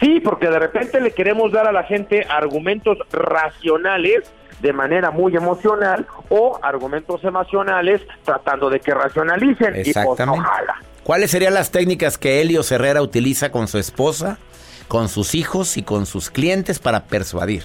Sí, 0.00 0.20
porque 0.20 0.48
de 0.48 0.58
repente 0.58 1.00
le 1.00 1.12
queremos 1.12 1.52
dar 1.52 1.66
a 1.66 1.72
la 1.72 1.82
gente 1.84 2.26
argumentos 2.28 2.98
racionales 3.12 4.30
de 4.60 4.72
manera 4.72 5.10
muy 5.10 5.34
emocional 5.36 6.06
o 6.28 6.58
argumentos 6.62 7.24
emocionales 7.24 8.02
tratando 8.24 8.70
de 8.70 8.80
que 8.80 8.94
racionalicen. 8.94 9.70
Y 9.70 9.82
pues, 9.82 9.88
Exactamente. 9.88 10.40
ojalá. 10.40 10.76
¿Cuáles 11.02 11.30
serían 11.30 11.54
las 11.54 11.70
técnicas 11.70 12.18
que 12.18 12.40
Helios 12.40 12.70
Herrera 12.70 13.02
utiliza 13.02 13.50
con 13.50 13.68
su 13.68 13.78
esposa, 13.78 14.38
con 14.86 15.08
sus 15.08 15.34
hijos 15.34 15.76
y 15.76 15.82
con 15.82 16.06
sus 16.06 16.30
clientes 16.30 16.78
para 16.78 17.04
persuadir? 17.04 17.64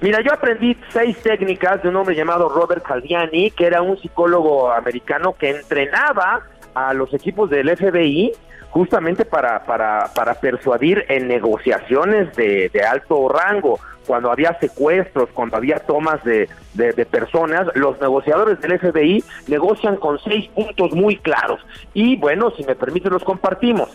Mira, 0.00 0.22
yo 0.22 0.32
aprendí 0.32 0.78
seis 0.88 1.18
técnicas 1.18 1.82
de 1.82 1.90
un 1.90 1.96
hombre 1.96 2.16
llamado 2.16 2.48
Robert 2.48 2.82
Caldiani, 2.82 3.50
que 3.50 3.66
era 3.66 3.82
un 3.82 3.98
psicólogo 3.98 4.72
americano 4.72 5.34
que 5.38 5.50
entrenaba 5.50 6.42
a 6.74 6.94
los 6.94 7.12
equipos 7.12 7.50
del 7.50 7.76
FBI 7.76 8.32
justamente 8.70 9.26
para, 9.26 9.64
para, 9.64 10.10
para 10.14 10.34
persuadir 10.34 11.04
en 11.08 11.28
negociaciones 11.28 12.34
de, 12.34 12.70
alto 12.88 13.28
rango. 13.28 13.78
Cuando 14.06 14.32
había 14.32 14.58
secuestros, 14.58 15.28
cuando 15.34 15.58
había 15.58 15.80
tomas 15.80 16.24
de, 16.24 16.48
de, 16.72 16.92
de 16.92 17.04
personas, 17.04 17.68
los 17.74 18.00
negociadores 18.00 18.58
del 18.60 18.78
FBI 18.78 19.22
negocian 19.48 19.96
con 19.96 20.18
seis 20.18 20.48
puntos 20.48 20.92
muy 20.92 21.16
claros. 21.16 21.60
Y 21.92 22.16
bueno, 22.16 22.50
si 22.56 22.64
me 22.64 22.74
permite, 22.74 23.10
los 23.10 23.22
compartimos. 23.22 23.90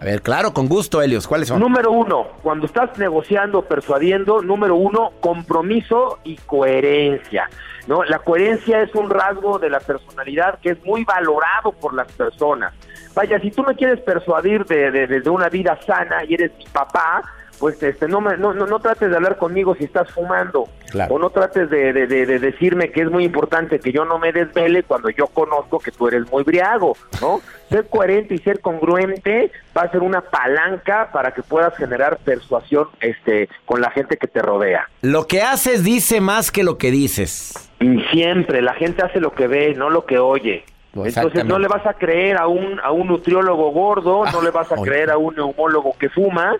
A 0.00 0.04
ver, 0.04 0.22
claro, 0.22 0.52
con 0.52 0.68
gusto, 0.68 1.02
Helios. 1.02 1.26
¿Cuáles 1.26 1.48
son? 1.48 1.58
Número 1.58 1.90
uno, 1.90 2.28
cuando 2.42 2.66
estás 2.66 2.96
negociando, 2.98 3.62
persuadiendo, 3.62 4.42
número 4.42 4.76
uno, 4.76 5.10
compromiso 5.20 6.20
y 6.22 6.36
coherencia. 6.36 7.50
¿no? 7.88 8.04
La 8.04 8.20
coherencia 8.20 8.82
es 8.82 8.94
un 8.94 9.10
rasgo 9.10 9.58
de 9.58 9.70
la 9.70 9.80
personalidad 9.80 10.60
que 10.60 10.70
es 10.70 10.84
muy 10.84 11.04
valorado 11.04 11.72
por 11.72 11.94
las 11.94 12.12
personas. 12.12 12.74
Vaya, 13.14 13.40
si 13.40 13.50
tú 13.50 13.64
me 13.64 13.74
quieres 13.74 14.00
persuadir 14.00 14.64
de, 14.66 14.92
de, 14.92 15.20
de 15.20 15.30
una 15.30 15.48
vida 15.48 15.76
sana 15.84 16.22
y 16.24 16.34
eres 16.34 16.52
mi 16.56 16.66
papá, 16.66 17.22
pues 17.58 17.82
este 17.82 18.08
no, 18.08 18.20
me, 18.20 18.36
no, 18.36 18.54
no, 18.54 18.66
no 18.66 18.78
trates 18.80 19.10
de 19.10 19.16
hablar 19.16 19.36
conmigo 19.36 19.74
si 19.74 19.84
estás 19.84 20.10
fumando. 20.10 20.68
Claro. 20.90 21.14
O 21.14 21.18
no 21.18 21.30
trates 21.30 21.68
de, 21.68 21.92
de, 21.92 22.06
de, 22.06 22.24
de 22.24 22.38
decirme 22.38 22.90
que 22.90 23.02
es 23.02 23.10
muy 23.10 23.24
importante 23.24 23.78
que 23.78 23.92
yo 23.92 24.04
no 24.04 24.18
me 24.18 24.32
desvele 24.32 24.82
cuando 24.84 25.10
yo 25.10 25.26
conozco 25.26 25.78
que 25.78 25.90
tú 25.90 26.08
eres 26.08 26.30
muy 26.30 26.44
briago, 26.44 26.96
¿no? 27.20 27.40
Ser 27.68 27.86
coherente 27.88 28.34
y 28.34 28.38
ser 28.38 28.60
congruente 28.60 29.52
va 29.76 29.82
a 29.82 29.90
ser 29.90 30.00
una 30.00 30.22
palanca 30.22 31.10
para 31.12 31.32
que 31.32 31.42
puedas 31.42 31.76
generar 31.76 32.16
persuasión 32.24 32.88
este, 33.00 33.50
con 33.66 33.82
la 33.82 33.90
gente 33.90 34.16
que 34.16 34.26
te 34.26 34.40
rodea. 34.40 34.88
Lo 35.02 35.26
que 35.26 35.42
haces 35.42 35.84
dice 35.84 36.22
más 36.22 36.50
que 36.50 36.64
lo 36.64 36.78
que 36.78 36.90
dices. 36.90 37.70
Y 37.80 38.00
siempre, 38.10 38.62
la 38.62 38.72
gente 38.72 39.02
hace 39.02 39.20
lo 39.20 39.32
que 39.34 39.46
ve, 39.46 39.74
no 39.74 39.90
lo 39.90 40.06
que 40.06 40.18
oye. 40.18 40.64
Entonces 40.94 41.44
no 41.44 41.58
le 41.58 41.68
vas 41.68 41.86
a 41.86 41.94
creer 41.94 42.38
a 42.38 42.46
un, 42.46 42.80
a 42.80 42.90
un 42.90 43.08
nutriólogo 43.08 43.70
gordo, 43.70 44.24
no 44.32 44.42
le 44.42 44.50
vas 44.50 44.70
a 44.72 44.76
creer 44.82 45.10
a 45.10 45.18
un 45.18 45.34
neumólogo 45.34 45.94
que 45.98 46.08
fuma, 46.08 46.56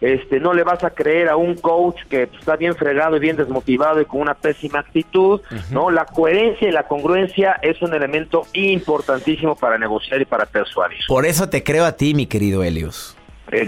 este, 0.00 0.40
no 0.40 0.54
le 0.54 0.64
vas 0.64 0.82
a 0.84 0.90
creer 0.90 1.28
a 1.28 1.36
un 1.36 1.54
coach 1.56 2.02
que 2.08 2.26
pues, 2.26 2.40
está 2.40 2.56
bien 2.56 2.74
fregado 2.74 3.16
y 3.16 3.20
bien 3.20 3.36
desmotivado 3.36 4.00
y 4.00 4.04
con 4.04 4.20
una 4.20 4.34
pésima 4.34 4.80
actitud, 4.80 5.40
¿no? 5.70 5.90
La 5.90 6.06
coherencia 6.06 6.68
y 6.68 6.72
la 6.72 6.84
congruencia 6.84 7.58
es 7.62 7.80
un 7.82 7.94
elemento 7.94 8.46
importantísimo 8.52 9.56
para 9.56 9.78
negociar 9.78 10.20
y 10.20 10.24
para 10.24 10.46
persuadir. 10.46 10.98
Por 11.08 11.26
eso 11.26 11.48
te 11.48 11.62
creo 11.62 11.84
a 11.84 11.92
ti, 11.92 12.14
mi 12.14 12.26
querido 12.26 12.62
Helios. 12.62 13.16
Eh, 13.52 13.66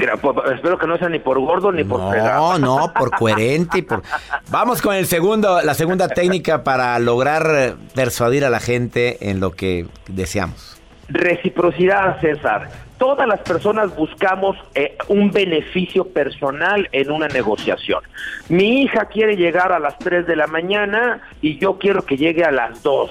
espero 0.54 0.78
que 0.78 0.86
no 0.86 0.96
sea 0.96 1.08
ni 1.08 1.18
por 1.18 1.40
gordo 1.40 1.72
ni 1.72 1.82
por. 1.82 1.98
No, 2.16 2.58
no, 2.58 2.92
por 2.96 3.10
coherente 3.10 3.78
y 3.78 3.82
por... 3.82 4.02
Vamos 4.50 4.80
con 4.80 4.94
el 4.94 5.06
segundo, 5.06 5.60
la 5.62 5.74
segunda 5.74 6.08
técnica 6.08 6.62
para 6.62 6.98
lograr 7.00 7.74
persuadir 7.94 8.44
a 8.44 8.50
la 8.50 8.60
gente 8.60 9.28
en 9.28 9.40
lo 9.40 9.50
que 9.50 9.86
deseamos. 10.08 10.80
Reciprocidad, 11.08 12.20
César. 12.20 12.70
Todas 13.02 13.26
las 13.26 13.40
personas 13.40 13.97
buscamos 13.97 14.56
eh, 14.76 14.97
un 15.09 15.32
beneficio 15.32 16.04
personal 16.04 16.88
en 16.92 17.11
una 17.11 17.26
negociación. 17.26 18.00
Mi 18.49 18.82
hija 18.82 19.06
quiere 19.06 19.35
llegar 19.35 19.73
a 19.73 19.80
las 19.80 19.99
3 19.99 20.25
de 20.25 20.37
la 20.37 20.47
mañana 20.47 21.21
y 21.40 21.59
yo 21.59 21.80
quiero 21.80 22.02
que 22.02 22.16
llegue 22.16 22.44
a 22.44 22.52
las 22.52 22.80
2. 22.85 23.11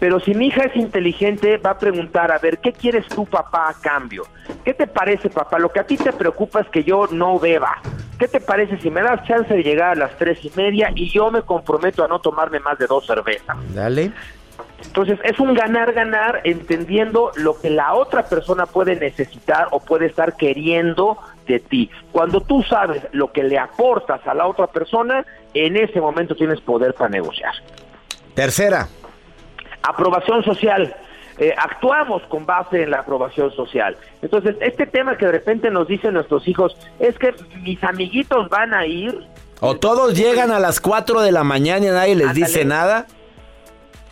Pero 0.00 0.20
si 0.20 0.32
mi 0.32 0.46
hija 0.46 0.62
es 0.62 0.74
inteligente, 0.76 1.58
va 1.58 1.72
a 1.72 1.78
preguntar, 1.78 2.32
a 2.32 2.38
ver, 2.38 2.60
¿qué 2.60 2.72
quieres 2.72 3.06
tú, 3.08 3.26
papá, 3.26 3.68
a 3.68 3.74
cambio? 3.74 4.22
¿Qué 4.64 4.72
te 4.72 4.86
parece, 4.86 5.28
papá? 5.28 5.58
Lo 5.58 5.68
que 5.68 5.80
a 5.80 5.84
ti 5.84 5.98
te 5.98 6.14
preocupa 6.14 6.60
es 6.60 6.68
que 6.70 6.82
yo 6.82 7.06
no 7.10 7.38
beba. 7.38 7.82
¿Qué 8.18 8.28
te 8.28 8.40
parece 8.40 8.78
si 8.78 8.88
me 8.88 9.02
das 9.02 9.22
chance 9.24 9.52
de 9.52 9.62
llegar 9.62 9.90
a 9.90 9.94
las 9.96 10.16
tres 10.16 10.42
y 10.42 10.50
media 10.56 10.90
y 10.94 11.10
yo 11.10 11.30
me 11.30 11.42
comprometo 11.42 12.02
a 12.02 12.08
no 12.08 12.20
tomarme 12.20 12.58
más 12.60 12.78
de 12.78 12.86
dos 12.86 13.04
cervezas? 13.04 13.54
Dale. 13.74 14.12
Entonces 14.84 15.18
es 15.24 15.38
un 15.38 15.54
ganar-ganar 15.54 16.40
entendiendo 16.44 17.30
lo 17.36 17.58
que 17.60 17.70
la 17.70 17.94
otra 17.94 18.24
persona 18.26 18.66
puede 18.66 18.96
necesitar 18.96 19.68
o 19.70 19.80
puede 19.80 20.06
estar 20.06 20.36
queriendo 20.36 21.18
de 21.46 21.60
ti. 21.60 21.90
Cuando 22.12 22.40
tú 22.40 22.62
sabes 22.62 23.02
lo 23.12 23.32
que 23.32 23.42
le 23.42 23.58
aportas 23.58 24.26
a 24.26 24.34
la 24.34 24.46
otra 24.46 24.66
persona, 24.66 25.24
en 25.54 25.76
ese 25.76 26.00
momento 26.00 26.34
tienes 26.34 26.60
poder 26.60 26.94
para 26.94 27.10
negociar. 27.10 27.54
Tercera. 28.34 28.88
Aprobación 29.82 30.42
social. 30.44 30.94
Eh, 31.38 31.54
actuamos 31.56 32.22
con 32.24 32.46
base 32.46 32.82
en 32.82 32.90
la 32.90 33.00
aprobación 33.00 33.52
social. 33.52 33.96
Entonces, 34.22 34.56
este 34.60 34.86
tema 34.86 35.16
que 35.18 35.26
de 35.26 35.32
repente 35.32 35.70
nos 35.70 35.86
dicen 35.86 36.14
nuestros 36.14 36.48
hijos 36.48 36.76
es 36.98 37.18
que 37.18 37.34
mis 37.62 37.82
amiguitos 37.84 38.48
van 38.48 38.72
a 38.72 38.86
ir. 38.86 39.26
O 39.60 39.76
todos 39.76 40.14
llegan 40.14 40.50
a 40.50 40.58
las 40.60 40.80
4 40.80 41.20
de 41.20 41.32
la 41.32 41.44
mañana 41.44 41.86
y 41.86 41.90
nadie 41.90 42.14
les 42.14 42.28
Ándale. 42.28 42.46
dice 42.46 42.64
nada. 42.64 43.06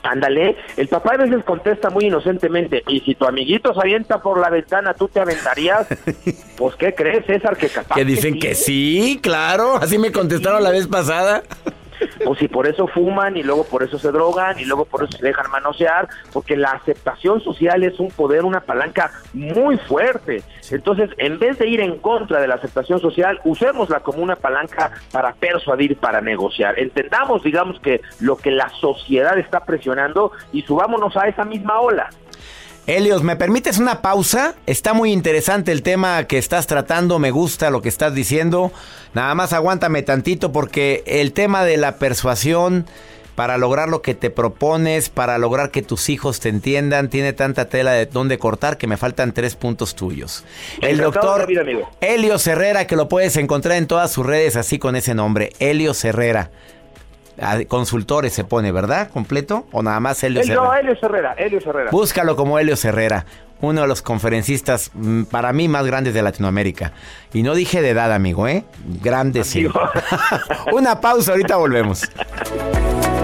Ándale, 0.05 0.57
el 0.77 0.89
papá 0.89 1.15
a 1.15 1.17
veces 1.17 1.43
contesta 1.45 1.89
muy 1.89 2.05
inocentemente, 2.05 2.85
y 2.87 3.01
si 3.01 3.15
tu 3.15 3.25
amiguito 3.25 3.73
se 3.73 3.81
avienta 3.81 4.21
por 4.21 4.39
la 4.39 4.51
ventana, 4.51 4.93
¿tú 4.93 5.09
te 5.09 5.19
aventarías? 5.19 5.87
pues, 6.57 6.77
¿qué 6.77 6.95
crees, 6.95 7.25
César? 7.27 7.57
Que 7.57 7.69
capaz 7.69 7.95
Que 7.95 8.05
dicen 8.05 8.39
que 8.39 8.55
sí, 8.55 9.19
claro. 9.23 9.77
Así 9.77 9.99
me 9.99 10.13
contestaron 10.13 10.63
la 10.63 10.71
vez 10.71 10.87
pasada. 10.87 11.43
O 12.27 12.35
si 12.35 12.49
por 12.49 12.67
eso 12.67 12.87
fuman 12.87 13.37
y 13.37 13.43
luego 13.43 13.65
por 13.65 13.83
eso 13.83 13.99
se 13.99 14.11
drogan 14.11 14.59
y 14.59 14.65
luego 14.65 14.85
por 14.85 15.05
eso 15.05 15.17
se 15.17 15.25
dejan 15.25 15.51
manosear, 15.51 16.09
porque 16.33 16.57
la 16.57 16.71
aceptación 16.71 17.41
social 17.41 17.83
es 17.83 17.99
un 18.01 18.09
poder, 18.09 18.45
una 18.45 18.61
palanca 18.61 19.11
muy 19.33 19.77
fuerte. 19.79 20.43
Entonces, 20.71 21.11
en 21.19 21.39
vez 21.39 21.59
de 21.59 21.69
ir 21.69 21.81
en 21.81 21.99
contra 21.99 22.41
de 22.41 22.49
la 22.49 22.57
aceptación 22.57 23.01
social, 23.01 23.41
usémosla 23.45 24.01
como 24.01 24.23
una 24.23 24.37
palanca 24.37 24.93
para 25.13 25.35
persuadir, 25.35 25.97
para 25.97 26.21
negociar. 26.21 26.79
Entendamos, 26.79 27.43
digamos, 27.43 27.81
que 27.81 28.01
lo 28.21 28.37
que 28.37 28.51
la 28.51 28.69
sociedad 28.81 29.39
está 29.39 29.65
presionando 29.65 30.33
y 30.53 30.63
subámonos 30.63 31.17
a 31.17 31.29
esa 31.29 31.45
misma 31.45 31.81
ola. 31.81 32.09
Helios, 32.87 33.23
¿me 33.23 33.37
permites 33.37 33.79
una 33.79 34.03
pausa? 34.03 34.55
Está 34.67 34.93
muy 34.93 35.11
interesante 35.11 35.73
el 35.73 35.83
tema 35.83 36.25
que 36.25 36.37
estás 36.37 36.67
tratando, 36.67 37.19
me 37.19 37.31
gusta 37.31 37.71
lo 37.71 37.81
que 37.81 37.89
estás 37.89 38.15
diciendo. 38.15 38.73
Nada 39.15 39.35
más 39.35 39.55
aguántame 39.55 40.03
tantito 40.03 40.53
porque 40.53 41.03
el 41.07 41.33
tema 41.33 41.65
de 41.65 41.79
la 41.79 41.97
persuasión 41.97 42.85
para 43.37 43.57
lograr 43.57 43.89
lo 43.89 44.03
que 44.03 44.15
te 44.15 44.29
propones, 44.29 45.09
para 45.09 45.39
lograr 45.39 45.71
que 45.71 45.81
tus 45.81 46.11
hijos 46.11 46.41
te 46.41 46.51
entiendan, 46.51 47.09
tiene 47.09 47.33
tanta 47.33 47.71
tela 47.71 47.93
de 47.93 48.05
dónde 48.05 48.37
cortar 48.39 48.77
que 48.77 48.87
me 48.87 48.99
faltan 48.99 49.33
tres 49.33 49.57
puntos 49.57 49.95
tuyos. 49.95 50.45
El 50.83 50.99
doctor. 50.99 51.49
Helios 52.03 52.47
Herrera, 52.47 52.87
que 52.87 52.97
lo 52.97 53.09
puedes 53.09 53.37
encontrar 53.39 53.79
en 53.79 53.87
todas 53.87 54.13
sus 54.13 54.27
redes 54.27 54.57
así 54.57 54.79
con 54.79 54.95
ese 54.95 55.15
nombre, 55.15 55.53
Helios 55.59 56.05
Herrera. 56.05 56.51
Consultores 57.69 58.33
se 58.33 58.45
pone, 58.45 58.73
¿verdad? 58.73 59.11
¿Completo? 59.11 59.67
¿O 59.73 59.83
nada 59.83 60.01
más 60.01 60.23
Helios 60.23 60.47
El, 60.47 60.53
Herrera? 60.53 60.67
no, 60.69 60.75
Helios 60.75 60.99
Herrera, 61.03 61.35
Helios 61.37 61.67
Herrera. 61.67 61.91
Búscalo 61.91 62.37
como 62.37 62.59
Helios 62.59 62.85
Herrera, 62.85 63.27
uno 63.61 63.83
de 63.83 63.89
los 63.89 64.03
conferencistas 64.03 64.91
mm, 64.95 65.25
para 65.25 65.53
mí 65.53 65.69
más 65.69 65.87
grandes 65.87 66.15
de 66.15 66.23
Latinoamérica. 66.23 66.93
Y 67.33 67.43
no 67.43 67.55
dije 67.55 67.83
de 67.83 67.91
edad, 67.91 68.13
amigo, 68.13 68.47
¿eh? 68.47 68.65
Grande 69.03 69.45
sí. 69.45 69.67
Una 70.73 71.01
pausa, 71.01 71.33
ahorita 71.33 71.57
volvemos. 71.57 72.03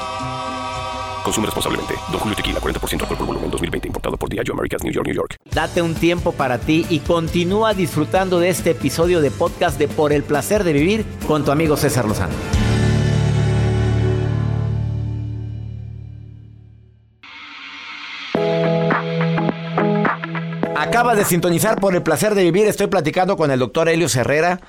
Consume 1.23 1.45
responsablemente. 1.47 1.93
Don 2.11 2.19
Julio 2.19 2.35
Tequila, 2.35 2.59
40% 2.59 3.01
alcohol 3.01 3.17
por 3.17 3.27
volumen, 3.27 3.51
2020. 3.51 3.87
Importado 3.87 4.17
por 4.17 4.29
Diageo 4.29 4.53
Americas, 4.53 4.83
New 4.83 4.91
York, 4.93 5.05
New 5.07 5.15
York. 5.15 5.35
Date 5.53 5.81
un 5.81 5.93
tiempo 5.95 6.31
para 6.31 6.57
ti 6.57 6.85
y 6.89 6.99
continúa 6.99 7.73
disfrutando 7.73 8.39
de 8.39 8.49
este 8.49 8.71
episodio 8.71 9.21
de 9.21 9.31
podcast 9.31 9.77
de 9.77 9.87
Por 9.87 10.13
el 10.13 10.23
placer 10.23 10.63
de 10.63 10.73
vivir 10.73 11.05
con 11.27 11.43
tu 11.45 11.51
amigo 11.51 11.77
César 11.77 12.05
Lozano. 12.05 12.33
Acabas 20.75 21.17
de 21.17 21.25
sintonizar 21.25 21.79
por 21.79 21.95
el 21.95 22.03
placer 22.03 22.35
de 22.35 22.43
vivir. 22.43 22.67
Estoy 22.67 22.87
platicando 22.87 23.37
con 23.37 23.51
el 23.51 23.59
doctor 23.59 23.87
Helios 23.89 24.15
Herrera. 24.15 24.59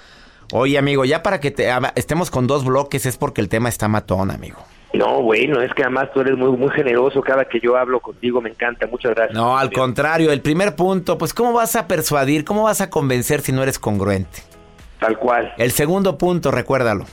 Oye, 0.53 0.77
amigo, 0.79 1.05
ya 1.05 1.23
para 1.23 1.41
que 1.41 1.51
te- 1.51 1.69
estemos 1.95 2.31
con 2.31 2.47
dos 2.47 2.65
bloques 2.65 3.07
es 3.07 3.17
porque 3.17 3.41
el 3.41 3.49
tema 3.49 3.69
está 3.69 3.89
matón, 3.89 4.31
amigo. 4.31 4.59
No, 4.95 5.23
bueno, 5.23 5.63
es 5.63 5.73
que 5.75 5.83
además 5.83 6.11
tú 6.13 6.21
eres 6.21 6.37
muy, 6.37 6.51
muy 6.51 6.71
generoso. 6.71 7.23
Cada 7.23 7.47
que 7.47 7.61
yo 7.61 7.77
hablo 7.77 8.01
contigo 8.01 8.41
me 8.41 8.51
encanta. 8.51 8.87
Muchas 8.87 9.15
gracias. 9.15 9.35
No, 9.37 9.57
al 9.57 9.73
contrario, 9.73 10.33
el 10.33 10.43
primer 10.43 10.77
punto, 10.77 11.17
pues 11.17 11.33
¿cómo 11.33 11.53
vas 11.55 11.77
a 11.77 11.87
persuadir? 11.89 12.45
¿Cómo 12.45 12.65
vas 12.65 12.81
a 12.81 12.91
convencer 12.91 13.41
si 13.41 13.53
no 13.53 13.63
eres 13.63 13.79
congruente? 13.79 14.43
Tal 15.01 15.19
cual. 15.19 15.53
El 15.57 15.73
segundo 15.73 16.19
punto, 16.19 16.51
recuérdalo. 16.51 17.07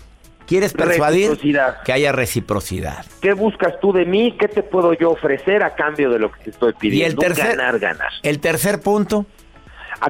¿Quieres 0.45 0.73
persuadir? 0.73 1.39
Que 1.85 1.93
haya 1.93 2.11
reciprocidad. 2.11 3.05
¿Qué 3.21 3.33
buscas 3.33 3.79
tú 3.79 3.93
de 3.93 4.05
mí? 4.05 4.35
¿Qué 4.37 4.47
te 4.47 4.63
puedo 4.63 4.93
yo 4.93 5.11
ofrecer 5.11 5.61
a 5.63 5.75
cambio 5.75 6.09
de 6.09 6.19
lo 6.19 6.31
que 6.31 6.43
te 6.45 6.49
estoy 6.49 6.71
Y 6.71 6.79
pidiendo? 6.79 7.21
el 7.21 7.27
tercer, 7.35 7.55
Ganar, 7.55 7.79
ganar. 7.79 8.09
el 8.23 8.39
tercer 8.39 8.81
punto, 8.81 9.25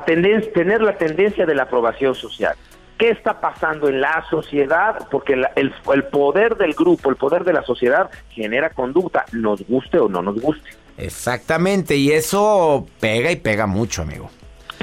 tener 0.06 0.82
la 0.82 0.98
tendencia 0.98 1.46
de 1.46 1.56
la 1.56 1.64
aprobación 1.64 2.16
social. 2.16 2.56
¿Qué 3.00 3.10
está 3.10 3.42
pasando 3.42 3.88
en 3.90 4.00
la 4.02 4.24
sociedad? 4.30 5.08
Porque 5.10 5.36
la- 5.36 5.52
el, 5.56 5.74
el 5.94 6.04
poder 6.04 6.56
del 6.58 6.74
grupo, 6.74 7.10
el 7.10 7.16
poder 7.16 7.44
de 7.46 7.54
la 7.54 7.64
sociedad 7.64 8.12
genera 8.30 8.70
conducta, 8.70 9.26
nos 9.32 9.66
guste 9.68 9.98
o 9.98 10.08
no 10.08 10.22
nos 10.22 10.40
guste. 10.40 10.70
Exactamente, 10.98 11.96
y 11.96 12.12
eso 12.12 12.86
pega 13.00 13.32
y 13.32 13.38
pega 13.38 13.66
mucho, 13.66 14.02
amigo. 14.04 14.30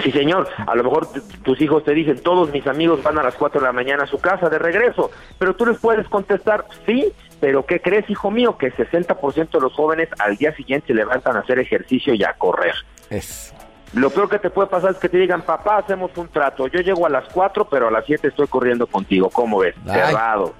Sí, 0.02 0.10
señor. 0.12 0.48
A 0.66 0.74
lo 0.74 0.84
mejor 0.84 1.08
tus 1.42 1.60
hijos 1.60 1.84
te 1.84 1.92
dicen, 1.94 2.18
todos 2.20 2.50
mis 2.50 2.66
amigos 2.66 3.02
van 3.02 3.18
a 3.18 3.22
las 3.22 3.34
4 3.34 3.60
de 3.60 3.66
la 3.66 3.72
mañana 3.72 4.04
a 4.04 4.06
su 4.06 4.18
casa 4.18 4.48
de 4.48 4.58
regreso, 4.58 5.10
pero 5.38 5.54
tú 5.54 5.64
les 5.66 5.78
puedes 5.78 6.06
contestar, 6.08 6.64
sí, 6.86 7.12
pero 7.40 7.64
¿qué 7.66 7.80
crees, 7.80 8.08
hijo 8.10 8.30
mío? 8.30 8.56
Que 8.58 8.72
60% 8.72 9.50
de 9.50 9.60
los 9.60 9.72
jóvenes 9.74 10.08
al 10.18 10.36
día 10.36 10.54
siguiente 10.56 10.88
se 10.88 10.94
levantan 10.94 11.36
a 11.36 11.40
hacer 11.40 11.58
ejercicio 11.58 12.14
y 12.14 12.24
a 12.24 12.32
correr. 12.34 12.74
Es. 13.10 13.54
Lo 13.92 14.10
peor 14.10 14.28
que 14.28 14.38
te 14.38 14.50
puede 14.50 14.68
pasar 14.68 14.90
es 14.90 14.96
que 14.98 15.08
te 15.08 15.16
digan, 15.16 15.42
papá, 15.42 15.78
hacemos 15.78 16.10
un 16.16 16.28
trato. 16.28 16.66
Yo 16.66 16.80
llego 16.80 17.06
a 17.06 17.08
las 17.08 17.24
4, 17.32 17.68
pero 17.68 17.88
a 17.88 17.90
las 17.90 18.04
7 18.04 18.28
estoy 18.28 18.46
corriendo 18.46 18.86
contigo. 18.86 19.30
¿Cómo 19.30 19.58
ves? 19.58 19.74
Ay. 19.86 20.00
Cerrado. 20.00 20.54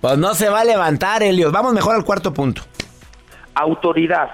Pues 0.00 0.18
no 0.18 0.34
se 0.34 0.48
va 0.48 0.60
a 0.60 0.64
levantar, 0.64 1.22
Helios. 1.22 1.52
Vamos 1.52 1.74
mejor 1.74 1.94
al 1.94 2.04
cuarto 2.04 2.32
punto. 2.32 2.62
autoridad. 3.54 4.30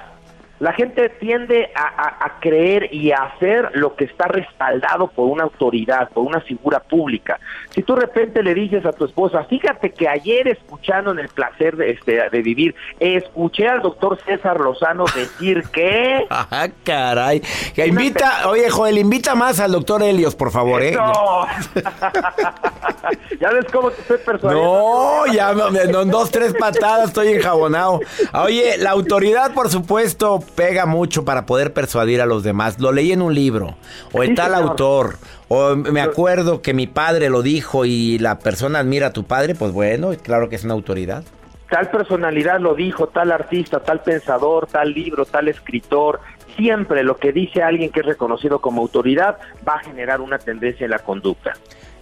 La 0.60 0.72
gente 0.72 1.08
tiende 1.20 1.70
a, 1.74 1.82
a- 1.82 2.24
a 2.26 2.40
creer 2.40 2.92
y 2.92 3.12
a 3.12 3.18
hacer 3.24 3.70
lo 3.74 3.94
que 3.94 4.04
está 4.04 4.26
respaldado 4.26 5.08
por 5.08 5.26
una 5.28 5.44
autoridad, 5.44 6.08
por 6.10 6.24
una 6.24 6.40
figura 6.40 6.80
pública. 6.80 7.38
Si 7.74 7.82
tú 7.82 7.94
de 7.94 8.00
repente 8.02 8.42
le 8.42 8.54
dices 8.54 8.84
a 8.84 8.92
tu 8.92 9.04
esposa, 9.04 9.44
fíjate 9.44 9.90
que 9.92 10.08
ayer 10.08 10.48
escuchando 10.48 11.12
en 11.12 11.20
el 11.20 11.28
placer 11.28 11.76
de, 11.76 11.90
este, 11.92 12.28
de 12.30 12.42
vivir, 12.42 12.74
escuché 12.98 13.68
al 13.68 13.82
doctor 13.82 14.18
César 14.26 14.58
Lozano 14.60 15.04
decir 15.14 15.62
que... 15.72 16.26
Ah, 16.50 16.68
caray. 16.84 17.40
Que 17.74 17.86
invita, 17.86 18.48
oye, 18.48 18.68
Joel, 18.70 18.98
invita 18.98 19.34
más 19.34 19.60
al 19.60 19.72
doctor 19.72 20.02
Helios, 20.02 20.34
por 20.34 20.50
favor, 20.50 20.82
¿eh? 20.82 20.92
No. 20.92 21.46
ya 23.40 23.50
ves 23.52 23.66
cómo 23.72 23.90
te 23.90 24.00
estoy 24.00 24.18
persuadiendo. 24.18 24.68
No, 25.26 25.32
ya 25.32 25.52
no, 25.52 26.04
dos, 26.06 26.30
tres 26.30 26.54
patadas 26.58 27.08
estoy 27.08 27.28
enjabonado. 27.34 28.00
Oye, 28.34 28.76
la 28.78 28.90
autoridad, 28.90 29.52
por 29.54 29.68
supuesto, 29.68 30.40
pega 30.54 30.86
mucho 30.86 31.24
para 31.24 31.46
poder 31.46 31.72
persuadir 31.72 32.20
a 32.20 32.26
los 32.26 32.42
demás. 32.42 32.80
Lo 32.80 32.92
leí 32.92 33.12
en 33.12 33.22
un 33.22 33.34
libro, 33.34 33.76
o 34.12 34.22
en 34.22 34.30
Sí, 34.30 34.34
tal 34.34 34.52
señor. 34.52 34.70
autor, 34.70 35.16
o 35.48 35.76
me 35.76 36.00
acuerdo 36.00 36.62
que 36.62 36.74
mi 36.74 36.86
padre 36.86 37.30
lo 37.30 37.42
dijo 37.42 37.84
y 37.84 38.18
la 38.18 38.38
persona 38.38 38.80
admira 38.80 39.08
a 39.08 39.12
tu 39.12 39.24
padre, 39.24 39.54
pues 39.54 39.72
bueno, 39.72 40.10
claro 40.22 40.48
que 40.48 40.56
es 40.56 40.64
una 40.64 40.74
autoridad. 40.74 41.24
tal 41.70 41.90
personalidad 41.90 42.60
lo 42.60 42.74
dijo, 42.74 43.08
tal 43.08 43.30
artista, 43.30 43.80
tal 43.80 44.00
pensador, 44.00 44.66
tal 44.66 44.92
libro, 44.92 45.24
tal 45.26 45.48
escritor. 45.48 46.20
Siempre 46.56 47.04
lo 47.04 47.18
que 47.18 47.30
dice 47.30 47.62
alguien 47.62 47.90
que 47.90 48.00
es 48.00 48.06
reconocido 48.06 48.60
como 48.60 48.82
autoridad 48.82 49.36
va 49.68 49.74
a 49.74 49.78
generar 49.80 50.20
una 50.20 50.38
tendencia 50.38 50.84
en 50.86 50.90
la 50.90 50.98
conducta. 50.98 51.52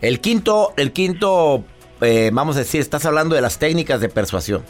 El 0.01 0.21
quinto, 0.21 0.73
el 0.77 0.93
quinto, 0.93 1.65
eh, 2.01 2.31
vamos 2.33 2.57
a 2.57 2.61
decir, 2.61 2.81
estás 2.81 3.05
hablando 3.07 3.35
de 3.35 3.41
las 3.43 3.59
técnicas 3.59 4.01
de 4.01 4.09
persuasión. 4.09 4.63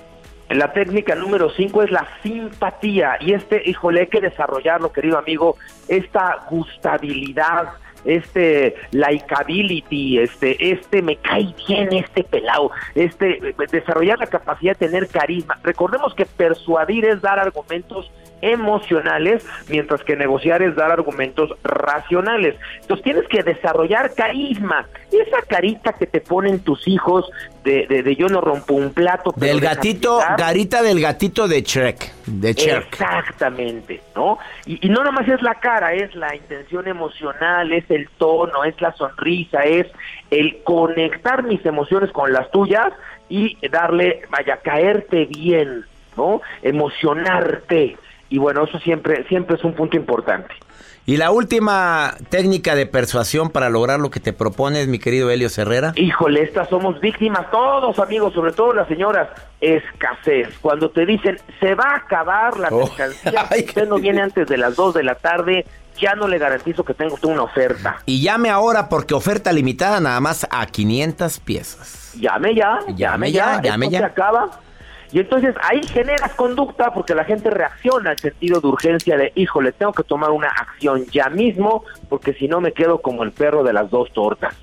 La 0.50 0.72
técnica 0.72 1.14
número 1.14 1.50
cinco 1.50 1.82
es 1.82 1.90
la 1.90 2.06
simpatía 2.22 3.16
y 3.20 3.32
este, 3.32 3.62
híjole, 3.68 4.00
hay 4.00 4.06
que 4.06 4.20
desarrollarlo, 4.20 4.92
querido 4.92 5.18
amigo, 5.18 5.56
esta 5.88 6.46
gustabilidad, 6.48 7.72
este 8.04 8.76
likability, 8.92 10.20
este, 10.20 10.70
este 10.70 11.02
me 11.02 11.16
cae 11.16 11.52
bien 11.66 11.92
este 11.92 12.22
pelado, 12.22 12.70
este, 12.94 13.54
desarrollar 13.72 14.18
la 14.20 14.26
capacidad 14.26 14.76
de 14.76 14.86
tener 14.86 15.08
carisma. 15.08 15.58
Recordemos 15.64 16.14
que 16.14 16.24
persuadir 16.24 17.04
es 17.04 17.20
dar 17.20 17.40
argumentos 17.40 18.10
emocionales, 18.40 19.44
mientras 19.68 20.04
que 20.04 20.14
negociar 20.14 20.62
es 20.62 20.76
dar 20.76 20.92
argumentos 20.92 21.50
racionales. 21.64 22.54
Entonces 22.82 23.02
tienes 23.02 23.28
que 23.28 23.42
desarrollar 23.42 24.14
carisma, 24.14 24.86
esa 25.10 25.42
carita 25.48 25.94
que 25.94 26.06
te 26.06 26.20
ponen 26.20 26.60
tus 26.60 26.86
hijos 26.86 27.28
de, 27.66 27.86
de, 27.88 28.02
de 28.04 28.16
yo 28.16 28.28
no 28.28 28.40
rompo 28.40 28.74
un 28.74 28.92
plato. 28.92 29.32
pero 29.32 29.46
Del 29.46 29.60
de 29.60 29.66
gatito, 29.66 30.20
garita 30.38 30.82
del 30.82 31.00
gatito 31.00 31.48
de 31.48 31.62
Shrek, 31.62 32.14
de 32.26 32.52
Shrek. 32.52 32.86
Exactamente, 32.92 34.00
¿no? 34.14 34.38
Y, 34.64 34.86
y 34.86 34.88
no 34.88 35.02
nomás 35.02 35.28
es 35.28 35.42
la 35.42 35.56
cara, 35.56 35.92
es 35.92 36.14
la 36.14 36.34
intención 36.36 36.86
emocional, 36.86 37.72
es 37.72 37.90
el 37.90 38.08
tono, 38.18 38.62
es 38.62 38.80
la 38.80 38.92
sonrisa, 38.92 39.64
es 39.64 39.88
el 40.30 40.62
conectar 40.62 41.42
mis 41.42 41.66
emociones 41.66 42.12
con 42.12 42.32
las 42.32 42.48
tuyas 42.52 42.92
y 43.28 43.58
darle, 43.68 44.22
vaya, 44.30 44.58
caerte 44.58 45.24
bien, 45.24 45.84
¿no? 46.16 46.40
Emocionarte. 46.62 47.96
Y 48.28 48.38
bueno, 48.38 48.64
eso 48.64 48.78
siempre, 48.78 49.24
siempre 49.24 49.56
es 49.56 49.64
un 49.64 49.74
punto 49.74 49.96
importante. 49.96 50.54
Y 51.08 51.18
la 51.18 51.30
última 51.30 52.14
técnica 52.30 52.74
de 52.74 52.84
persuasión 52.84 53.50
para 53.50 53.70
lograr 53.70 54.00
lo 54.00 54.10
que 54.10 54.18
te 54.18 54.32
propones, 54.32 54.88
mi 54.88 54.98
querido 54.98 55.30
Helio 55.30 55.48
Herrera. 55.56 55.92
Híjole, 55.94 56.42
estas 56.42 56.68
somos 56.68 57.00
víctimas 57.00 57.48
todos, 57.52 57.96
amigos, 58.00 58.34
sobre 58.34 58.52
todo 58.52 58.72
las 58.72 58.88
señoras. 58.88 59.28
Escasez. 59.60 60.48
Cuando 60.60 60.90
te 60.90 61.06
dicen, 61.06 61.38
se 61.60 61.76
va 61.76 61.84
a 61.92 61.96
acabar 61.98 62.58
la 62.58 62.68
Oh. 62.72 62.80
mercancía, 62.88 63.46
Ay, 63.50 63.64
usted 63.68 63.86
no 63.88 63.98
viene 63.98 64.20
antes 64.20 64.48
de 64.48 64.56
las 64.58 64.74
2 64.74 64.94
de 64.94 65.04
la 65.04 65.14
tarde, 65.14 65.64
ya 65.96 66.14
no 66.16 66.26
le 66.26 66.38
garantizo 66.38 66.84
que 66.84 66.92
tenga 66.92 67.14
usted 67.14 67.28
una 67.28 67.42
oferta. 67.44 67.98
Y 68.04 68.20
llame 68.20 68.50
ahora 68.50 68.88
porque 68.88 69.14
oferta 69.14 69.52
limitada 69.52 70.00
nada 70.00 70.18
más 70.18 70.44
a 70.50 70.66
500 70.66 71.38
piezas. 71.38 72.14
Llame 72.18 72.52
ya, 72.56 72.80
Llame 72.96 73.30
ya, 73.30 73.62
llame 73.62 73.86
esto 73.86 73.92
ya. 73.92 73.98
se 74.00 74.04
acaba. 74.06 74.60
Y 75.12 75.20
entonces 75.20 75.54
ahí 75.62 75.82
generas 75.86 76.32
conducta 76.34 76.92
porque 76.92 77.14
la 77.14 77.24
gente 77.24 77.50
reacciona 77.50 78.10
al 78.10 78.18
sentido 78.18 78.60
de 78.60 78.68
urgencia 78.68 79.16
de, 79.16 79.32
híjole, 79.34 79.72
tengo 79.72 79.92
que 79.92 80.02
tomar 80.02 80.30
una 80.30 80.48
acción 80.48 81.06
ya 81.06 81.28
mismo 81.28 81.84
porque 82.08 82.34
si 82.34 82.48
no 82.48 82.60
me 82.60 82.72
quedo 82.72 83.00
como 83.00 83.22
el 83.22 83.32
perro 83.32 83.62
de 83.62 83.72
las 83.72 83.90
dos 83.90 84.12
tortas. 84.12 84.54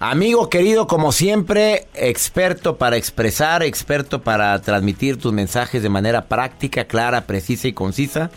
Amigo 0.00 0.50
querido, 0.50 0.86
como 0.86 1.12
siempre, 1.12 1.86
experto 1.94 2.76
para 2.76 2.96
expresar, 2.96 3.62
experto 3.62 4.22
para 4.22 4.60
transmitir 4.60 5.18
tus 5.18 5.32
mensajes 5.32 5.82
de 5.82 5.88
manera 5.88 6.26
práctica, 6.26 6.84
clara, 6.84 7.22
precisa 7.22 7.68
y 7.68 7.72
concisa. 7.72 8.30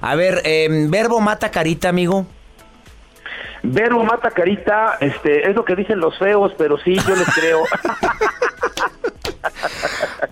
A 0.00 0.14
ver, 0.16 0.42
em, 0.44 0.90
verbo 0.90 1.20
mata 1.20 1.50
carita, 1.50 1.88
amigo. 1.90 2.26
Verbo 3.62 4.02
mata 4.02 4.30
carita, 4.30 4.96
este, 5.00 5.48
es 5.48 5.54
lo 5.54 5.64
que 5.64 5.76
dicen 5.76 5.98
los 5.98 6.18
feos, 6.18 6.52
pero 6.58 6.78
sí, 6.78 6.94
yo 6.94 7.16
les 7.16 7.28
creo. 7.34 7.60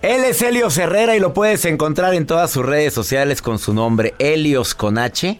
Él 0.01 0.23
es 0.23 0.41
Helios 0.41 0.77
Herrera 0.77 1.15
y 1.15 1.19
lo 1.19 1.33
puedes 1.33 1.65
encontrar 1.65 2.13
en 2.13 2.25
todas 2.25 2.51
sus 2.51 2.65
redes 2.65 2.93
sociales 2.93 3.41
con 3.41 3.59
su 3.59 3.73
nombre, 3.73 4.13
Helios 4.19 4.75
con 4.75 4.97
H 4.97 5.37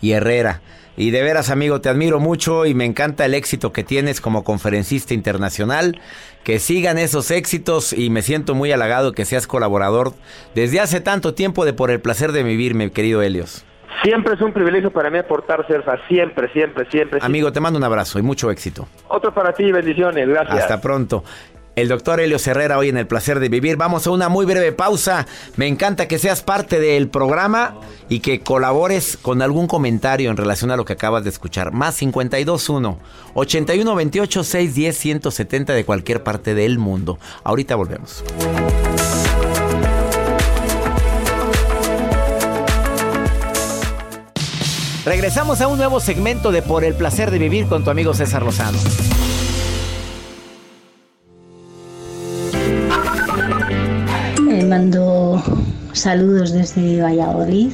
y 0.00 0.12
Herrera. 0.12 0.60
Y 0.96 1.10
de 1.10 1.22
veras, 1.22 1.50
amigo, 1.50 1.80
te 1.82 1.90
admiro 1.90 2.20
mucho 2.20 2.64
y 2.64 2.74
me 2.74 2.86
encanta 2.86 3.26
el 3.26 3.34
éxito 3.34 3.72
que 3.72 3.84
tienes 3.84 4.20
como 4.22 4.44
conferencista 4.44 5.12
internacional. 5.12 6.00
Que 6.42 6.58
sigan 6.58 6.96
esos 6.96 7.30
éxitos 7.30 7.92
y 7.92 8.08
me 8.08 8.22
siento 8.22 8.54
muy 8.54 8.72
halagado 8.72 9.12
que 9.12 9.24
seas 9.24 9.46
colaborador 9.46 10.14
desde 10.54 10.80
hace 10.80 11.00
tanto 11.00 11.34
tiempo 11.34 11.64
de 11.64 11.72
Por 11.72 11.90
el 11.90 12.00
Placer 12.00 12.32
de 12.32 12.44
Vivir, 12.44 12.74
mi 12.74 12.88
querido 12.90 13.20
Helios. 13.20 13.64
siempre 14.02 14.34
es 14.34 14.40
un 14.40 14.52
privilegio 14.52 14.90
para 14.92 15.10
mí 15.10 15.18
aportar, 15.18 15.66
Cerfa, 15.66 15.98
siempre, 16.06 16.50
siempre, 16.52 16.88
siempre. 16.90 17.18
Amigo, 17.20 17.52
te 17.52 17.60
mando 17.60 17.78
un 17.78 17.84
abrazo 17.84 18.18
y 18.18 18.22
mucho 18.22 18.50
éxito. 18.50 18.86
Otro 19.08 19.34
para 19.34 19.52
ti, 19.52 19.70
bendiciones, 19.72 20.28
gracias. 20.28 20.60
Hasta 20.60 20.80
pronto. 20.80 21.24
El 21.76 21.88
doctor 21.88 22.20
Helio 22.20 22.38
Herrera 22.42 22.78
hoy 22.78 22.88
en 22.88 22.96
el 22.96 23.06
placer 23.06 23.38
de 23.38 23.50
vivir. 23.50 23.76
Vamos 23.76 24.06
a 24.06 24.10
una 24.10 24.30
muy 24.30 24.46
breve 24.46 24.72
pausa. 24.72 25.26
Me 25.56 25.66
encanta 25.66 26.08
que 26.08 26.18
seas 26.18 26.42
parte 26.42 26.80
del 26.80 27.08
programa 27.08 27.78
y 28.08 28.20
que 28.20 28.40
colabores 28.40 29.18
con 29.20 29.42
algún 29.42 29.66
comentario 29.66 30.30
en 30.30 30.38
relación 30.38 30.70
a 30.70 30.76
lo 30.78 30.86
que 30.86 30.94
acabas 30.94 31.22
de 31.22 31.28
escuchar. 31.28 31.72
Más 31.72 31.98
521 31.98 32.98
8128 33.34 34.42
610 34.42 34.96
170 34.96 35.74
de 35.74 35.84
cualquier 35.84 36.22
parte 36.22 36.54
del 36.54 36.78
mundo. 36.78 37.18
Ahorita 37.44 37.76
volvemos. 37.76 38.24
Regresamos 45.04 45.60
a 45.60 45.68
un 45.68 45.76
nuevo 45.76 46.00
segmento 46.00 46.52
de 46.52 46.62
Por 46.62 46.84
el 46.84 46.94
placer 46.94 47.30
de 47.30 47.38
vivir 47.38 47.66
con 47.66 47.84
tu 47.84 47.90
amigo 47.90 48.14
César 48.14 48.42
Lozano. 48.42 48.78
Mando 54.80 55.42
saludos 55.94 56.52
desde 56.52 57.00
Valladolid, 57.00 57.72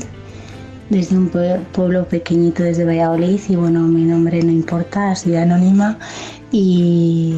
desde 0.89 1.17
un 1.17 1.33
pue- 1.33 1.59
pueblo 1.73 2.07
pequeñito 2.07 2.63
desde 2.63 2.85
Valladolid 2.85 3.41
y 3.49 3.57
bueno, 3.57 3.81
mi 3.81 4.03
nombre 4.05 4.41
no 4.45 4.53
importa, 4.53 5.17
soy 5.17 5.35
anónima 5.35 5.99
y 6.53 7.35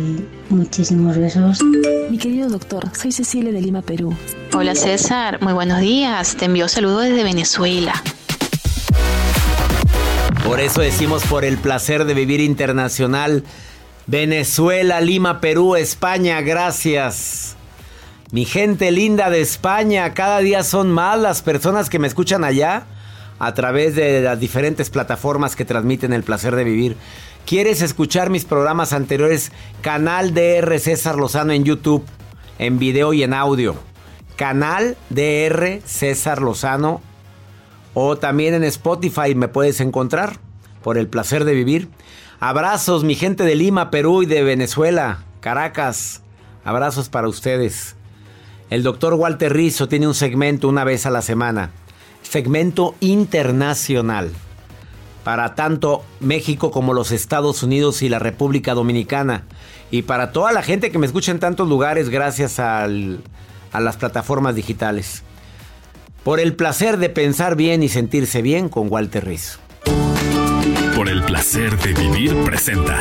muchísimos 0.50 1.16
besos. 1.16 1.61
Mi 2.11 2.18
querido 2.18 2.50
doctor, 2.50 2.90
soy 2.94 3.11
Cecilia 3.11 3.53
de 3.53 3.62
Lima, 3.62 3.81
Perú. 3.81 4.14
Hola 4.53 4.74
César, 4.74 5.40
muy 5.40 5.55
buenos 5.55 5.81
días. 5.81 6.37
Te 6.37 6.44
envío 6.44 6.68
saludos 6.68 7.05
desde 7.05 7.24
Venezuela. 7.24 7.94
Por 10.44 10.61
eso 10.61 10.83
decimos 10.83 11.24
por 11.24 11.42
el 11.46 11.57
placer 11.57 12.05
de 12.05 12.12
vivir 12.12 12.40
internacional. 12.40 13.44
Venezuela, 14.07 15.00
Lima, 15.00 15.40
Perú, 15.40 15.74
España, 15.74 16.42
gracias. 16.42 17.54
Mi 18.35 18.47
gente 18.47 18.90
linda 18.90 19.31
de 19.31 19.40
España, 19.40 20.12
cada 20.12 20.40
día 20.40 20.64
son 20.64 20.90
más 20.90 21.16
las 21.20 21.40
personas 21.40 21.88
que 21.88 22.01
me 22.01 22.09
escuchan 22.09 22.42
allá. 22.42 22.85
a 23.38 23.55
través 23.55 23.94
de 23.94 24.23
las 24.23 24.40
diferentes 24.40 24.90
plataformas 24.90 25.55
que 25.55 25.64
transmiten 25.64 26.12
el 26.12 26.25
placer 26.25 26.57
de 26.57 26.64
vivir. 26.64 26.97
¿Quieres 27.47 27.81
escuchar 27.81 28.31
mis 28.31 28.44
programas 28.44 28.92
anteriores? 28.92 29.53
Canal 29.83 30.35
DR 30.35 30.81
César 30.81 31.14
Lozano 31.14 31.53
en 31.53 31.62
YouTube, 31.62 32.05
en 32.59 32.81
video 32.81 33.12
y 33.12 33.23
en 33.23 33.35
audio. 33.35 33.77
Canal 34.35 34.97
DR 35.11 35.81
César 35.85 36.42
Lozano. 36.42 37.03
O 37.92 38.16
también 38.16 38.55
en 38.55 38.64
Spotify 38.64 39.37
me 39.37 39.47
puedes 39.47 39.81
encontrar 39.81 40.38
por 40.83 40.99
el 40.99 41.07
placer 41.07 41.44
de 41.44 41.55
vivir. 41.55 41.88
Abrazos, 42.40 43.05
mi 43.05 43.14
gente 43.14 43.44
de 43.44 43.55
Lima, 43.55 43.92
Perú 43.92 44.25
y 44.25 44.27
de 44.27 44.42
Venezuela, 44.42 45.23
Caracas. 45.38 46.23
Abrazos 46.64 47.09
para 47.09 47.29
ustedes. 47.29 47.94
El 48.75 48.83
doctor 48.83 49.15
Walter 49.15 49.53
Rizzo 49.53 49.87
tiene 49.87 50.09
un 50.09 50.17
segmento 50.17 50.67
una 50.69 50.83
vez 50.83 51.07
a 51.07 51.11
la 51.11 51.23
semana. 51.23 51.71
Segmento 52.23 52.97
internacional. 52.99 54.33
Para 55.23 55.55
tanto 55.55 56.05
México 56.19 56.73
como 56.73 56.93
los 56.93 57.13
Estados 57.13 57.63
Unidos 57.63 58.03
y 58.03 58.09
la 58.09 58.19
República 58.19 58.75
Dominicana. 58.75 59.45
Y 59.93 60.03
para 60.03 60.33
toda 60.33 60.51
la 60.51 60.65
gente 60.65 60.91
que 60.91 60.99
me 60.99 61.07
escucha 61.07 61.31
en 61.31 61.39
tantos 61.39 61.69
lugares 61.69 62.09
gracias 62.09 62.59
al, 62.59 63.23
a 63.71 63.79
las 63.79 63.97
plataformas 63.97 64.57
digitales. 64.57 65.23
Por 66.25 66.41
el 66.41 66.57
placer 66.57 66.97
de 66.97 67.11
pensar 67.11 67.55
bien 67.55 67.81
y 67.85 67.89
sentirse 67.89 68.43
bien 68.43 68.69
con 68.69 68.91
Walter 68.91 69.25
Rizzo. 69.25 69.61
Por 70.97 71.09
el 71.09 71.23
placer 71.23 71.79
de 71.79 71.93
vivir 71.93 72.35
presenta. 72.43 72.99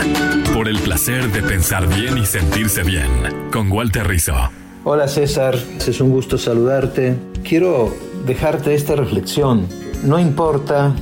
Por 0.53 0.67
el 0.67 0.77
placer 0.77 1.31
de 1.31 1.41
pensar 1.41 1.87
bien 1.87 2.19
y 2.19 2.27
sentirse 2.27 2.83
bien 2.83 3.49
con 3.51 3.71
Walter 3.71 4.07
Rizzo. 4.07 4.51
Hola 4.85 5.07
César, 5.07 5.55
es 5.55 6.01
un 6.01 6.09
gusto 6.09 6.37
saludarte. 6.37 7.15
Quiero 7.41 7.93
dejarte 8.25 8.75
esta 8.75 8.97
reflexión. 8.97 9.65
No 10.03 10.19
importa 10.19 10.93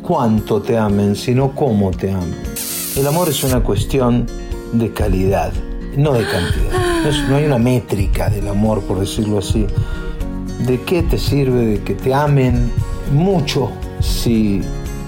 cuánto 0.00 0.62
te 0.62 0.78
amen, 0.78 1.14
sino 1.14 1.54
cómo 1.54 1.90
te 1.90 2.12
amen. 2.12 2.42
El 2.96 3.06
amor 3.06 3.28
es 3.28 3.44
una 3.44 3.62
cuestión 3.62 4.26
de 4.72 4.90
calidad, 4.94 5.52
no 5.98 6.14
de 6.14 6.24
cantidad. 6.24 7.04
No, 7.04 7.28
no 7.28 7.36
hay 7.36 7.44
una 7.44 7.58
métrica 7.58 8.30
del 8.30 8.48
amor, 8.48 8.80
por 8.84 8.98
decirlo 8.98 9.36
así. 9.36 9.66
¿De 10.66 10.80
qué 10.80 11.02
te 11.02 11.18
sirve 11.18 11.66
de 11.66 11.80
que 11.82 11.92
te 11.92 12.14
amen 12.14 12.72
mucho 13.12 13.70
si 14.00 14.62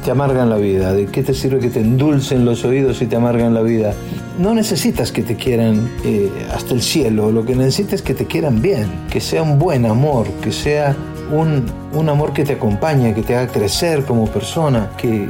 te 0.04 0.10
amargan 0.10 0.50
la 0.50 0.58
vida? 0.58 0.92
¿De 0.92 1.06
qué 1.06 1.22
te 1.22 1.32
sirve 1.32 1.60
que 1.60 1.70
te 1.70 1.80
endulcen 1.80 2.44
los 2.44 2.62
oídos 2.66 2.98
si 2.98 3.06
te 3.06 3.16
amargan 3.16 3.54
la 3.54 3.62
vida? 3.62 3.94
No 4.38 4.54
necesitas 4.54 5.12
que 5.12 5.22
te 5.22 5.36
quieran 5.36 5.90
eh, 6.04 6.30
hasta 6.54 6.74
el 6.74 6.82
cielo, 6.82 7.30
lo 7.30 7.44
que 7.44 7.54
necesitas 7.54 7.94
es 7.94 8.02
que 8.02 8.14
te 8.14 8.26
quieran 8.26 8.62
bien, 8.62 8.90
que 9.10 9.20
sea 9.20 9.42
un 9.42 9.58
buen 9.58 9.84
amor, 9.84 10.26
que 10.42 10.52
sea 10.52 10.96
un, 11.30 11.66
un 11.92 12.08
amor 12.08 12.32
que 12.32 12.44
te 12.44 12.54
acompañe, 12.54 13.14
que 13.14 13.22
te 13.22 13.36
haga 13.36 13.52
crecer 13.52 14.04
como 14.04 14.26
persona, 14.26 14.90
que, 14.96 15.28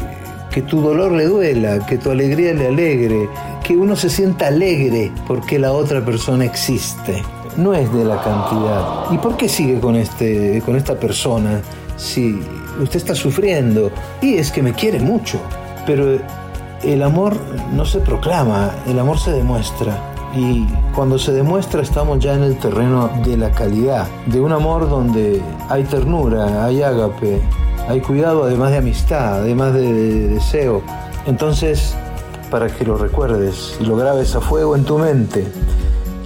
que 0.53 0.63
tu 0.63 0.81
dolor 0.81 1.13
le 1.13 1.25
duela, 1.25 1.85
que 1.87 1.99
tu 1.99 2.11
alegría 2.11 2.55
le 2.55 2.69
alegre, 2.69 3.29
que 3.65 3.77
uno 3.77 3.97
se 3.97 4.09
sienta 4.09 4.49
alegre 4.49 5.11
porque 5.27 5.59
la 5.59 5.73
otra 5.73 6.05
persona 6.05 6.45
existe. 6.45 7.23
No 7.57 7.75
es 7.75 7.93
de 7.93 8.05
la 8.05 8.23
cantidad. 8.23 9.11
¿Y 9.11 9.19
por 9.19 9.37
qué 9.37 9.49
sigue 9.49 9.79
con, 9.79 9.97
este, 9.97 10.63
con 10.65 10.77
esta 10.77 10.95
persona 10.95 11.61
si 11.97 12.41
usted 12.81 12.97
está 12.97 13.15
sufriendo? 13.15 13.91
Y 14.21 14.35
es 14.35 14.51
que 14.51 14.63
me 14.63 14.73
quiere 14.73 14.99
mucho. 15.01 15.39
Pero 15.87 16.19
el 16.83 17.03
amor 17.03 17.37
no 17.73 17.85
se 17.85 17.99
proclama, 18.01 18.71
el 18.87 18.99
amor 18.99 19.19
se 19.19 19.33
demuestra. 19.33 19.97
Y 20.35 20.67
cuando 20.95 21.19
se 21.19 21.33
demuestra 21.33 21.83
estamos 21.83 22.19
ya 22.19 22.35
en 22.35 22.43
el 22.43 22.57
terreno 22.59 23.11
de 23.25 23.37
la 23.37 23.51
calidad, 23.51 24.07
de 24.27 24.41
un 24.41 24.53
amor 24.53 24.89
donde 24.89 25.43
hay 25.69 25.85
ternura, 25.85 26.65
hay 26.65 26.83
ágape, 26.83 27.41
hay 27.89 28.01
cuidado 28.01 28.45
además 28.45 28.71
de 28.71 28.79
amistad, 28.79 29.41
además 29.41 29.75
de, 29.75 29.93
de 29.93 30.29
deseo. 30.29 30.83
Entonces, 31.27 31.95
para 32.51 32.69
que 32.69 32.85
lo 32.85 32.97
recuerdes 32.97 33.77
y 33.81 33.85
lo 33.85 33.97
grabes 33.97 34.35
a 34.35 34.41
fuego 34.41 34.75
en 34.75 34.85
tu 34.85 34.99
mente, 34.99 35.47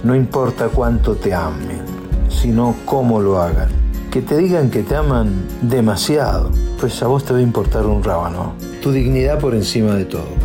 no 0.03 0.15
importa 0.15 0.69
cuánto 0.69 1.15
te 1.15 1.33
amen, 1.33 1.81
sino 2.29 2.75
cómo 2.85 3.19
lo 3.19 3.41
hagan. 3.41 3.69
Que 4.11 4.21
te 4.21 4.37
digan 4.37 4.69
que 4.69 4.83
te 4.83 4.95
aman 4.95 5.45
demasiado, 5.61 6.49
pues 6.79 7.01
a 7.03 7.07
vos 7.07 7.25
te 7.25 7.33
va 7.33 7.39
a 7.39 7.41
importar 7.41 7.85
un 7.85 8.03
rábano. 8.03 8.53
Tu 8.81 8.91
dignidad 8.91 9.37
por 9.37 9.53
encima 9.53 9.95
de 9.95 10.05
todo. 10.05 10.36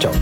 Chao. 0.00 0.12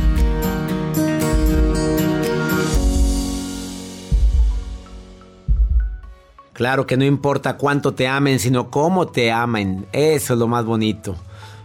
Claro 6.52 6.88
que 6.88 6.96
no 6.96 7.04
importa 7.04 7.56
cuánto 7.56 7.94
te 7.94 8.08
amen, 8.08 8.40
sino 8.40 8.68
cómo 8.68 9.06
te 9.06 9.30
amen. 9.30 9.86
Eso 9.92 10.34
es 10.34 10.38
lo 10.40 10.48
más 10.48 10.64
bonito. 10.64 11.14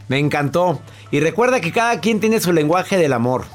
Me 0.08 0.19
encantó. 0.19 0.80
Y 1.10 1.19
recuerda 1.19 1.62
que 1.62 1.71
cada 1.71 1.99
quien 1.99 2.19
tiene 2.19 2.39
su 2.39 2.54
lenguaje 2.54 2.95
del 2.97 3.13
amor. 3.13 3.45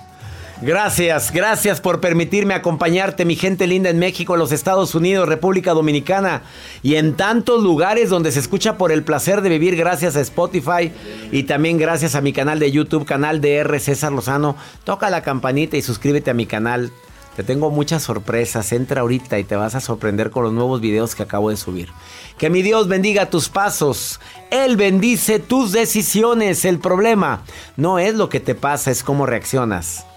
Gracias, 0.61 1.31
gracias 1.31 1.81
por 1.81 2.01
permitirme 2.01 2.53
acompañarte, 2.53 3.25
mi 3.25 3.37
gente 3.37 3.68
linda 3.68 3.90
en 3.90 4.01
México, 4.01 4.37
los 4.37 4.51
Estados 4.51 4.97
Unidos, 4.97 5.29
República 5.29 5.73
Dominicana 5.73 6.42
y 6.83 6.97
en 6.97 7.14
tantos 7.14 7.62
lugares 7.62 8.11
donde 8.11 8.33
se 8.33 8.40
escucha 8.40 8.77
por 8.77 8.90
el 8.90 9.05
placer 9.05 9.40
de 9.40 9.51
vivir 9.51 9.77
gracias 9.77 10.16
a 10.16 10.21
Spotify 10.21 10.90
y 11.31 11.44
también 11.44 11.79
gracias 11.79 12.16
a 12.16 12.21
mi 12.21 12.33
canal 12.33 12.59
de 12.59 12.73
YouTube, 12.73 13.07
canal 13.07 13.40
de 13.40 13.55
R. 13.59 13.79
César 13.79 14.11
Lozano. 14.11 14.57
Toca 14.83 15.11
la 15.11 15.23
campanita 15.23 15.77
y 15.77 15.83
suscríbete 15.83 16.33
a 16.33 16.35
mi 16.35 16.47
canal. 16.47 16.90
Te 17.37 17.44
tengo 17.44 17.71
muchas 17.71 18.03
sorpresas. 18.03 18.73
Entra 18.73 19.03
ahorita 19.03 19.38
y 19.38 19.44
te 19.44 19.55
vas 19.55 19.77
a 19.77 19.81
sorprender 19.81 20.33
con 20.33 20.42
los 20.42 20.53
nuevos 20.53 20.81
videos 20.81 21.14
que 21.14 21.23
acabo 21.23 21.51
de 21.51 21.57
subir. 21.57 21.88
Que 22.37 22.51
mi 22.51 22.62
Dios 22.62 22.88
bendiga 22.88 23.31
tus 23.31 23.49
pasos. 23.49 24.18
Él 24.51 24.77
bendice 24.77 25.38
tus 25.38 25.71
decisiones. 25.71 26.64
El 26.64 26.81
problema 26.81 27.44
no 27.77 28.01
es 28.01 28.16
lo 28.16 28.29
que 28.29 28.40
te 28.40 28.57
pasa, 28.57 28.90
es 28.90 29.05
cómo 29.05 29.25
reaccionas 29.25 30.08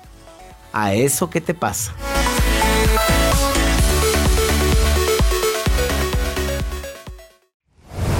a 0.73 0.93
eso 0.93 1.29
que 1.29 1.41
te 1.41 1.53
pasa. 1.53 1.93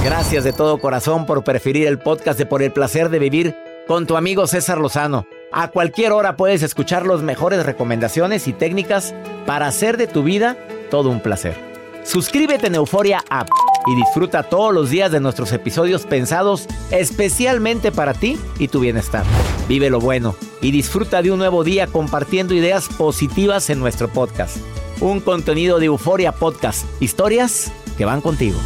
Gracias 0.03 0.43
de 0.43 0.51
todo 0.51 0.79
corazón 0.79 1.25
por 1.25 1.43
preferir 1.43 1.87
el 1.87 1.99
podcast 1.99 2.37
de 2.37 2.45
Por 2.45 2.63
el 2.63 2.71
placer 2.71 3.09
de 3.09 3.19
vivir 3.19 3.55
con 3.87 4.07
tu 4.07 4.17
amigo 4.17 4.47
César 4.47 4.79
Lozano. 4.79 5.25
A 5.51 5.67
cualquier 5.67 6.11
hora 6.11 6.37
puedes 6.37 6.63
escuchar 6.63 7.05
las 7.05 7.21
mejores 7.21 7.65
recomendaciones 7.65 8.47
y 8.47 8.53
técnicas 8.53 9.13
para 9.45 9.67
hacer 9.67 9.97
de 9.97 10.07
tu 10.07 10.23
vida 10.23 10.57
todo 10.89 11.09
un 11.09 11.19
placer. 11.19 11.55
Suscríbete 12.03 12.67
en 12.67 12.75
Euforia 12.75 13.23
App 13.29 13.49
y 13.87 13.95
disfruta 13.95 14.43
todos 14.43 14.73
los 14.73 14.89
días 14.89 15.11
de 15.11 15.19
nuestros 15.19 15.51
episodios 15.51 16.05
pensados 16.05 16.67
especialmente 16.89 17.91
para 17.91 18.13
ti 18.13 18.39
y 18.57 18.69
tu 18.69 18.79
bienestar. 18.79 19.23
Vive 19.67 19.89
lo 19.89 19.99
bueno 19.99 20.35
y 20.61 20.71
disfruta 20.71 21.21
de 21.21 21.31
un 21.31 21.39
nuevo 21.39 21.63
día 21.63 21.87
compartiendo 21.87 22.53
ideas 22.53 22.87
positivas 22.87 23.69
en 23.69 23.79
nuestro 23.79 24.07
podcast. 24.07 24.57
Un 24.99 25.19
contenido 25.19 25.79
de 25.79 25.87
Euforia 25.87 26.31
Podcast, 26.31 26.85
historias 27.01 27.71
que 27.97 28.05
van 28.05 28.21
contigo. 28.21 28.57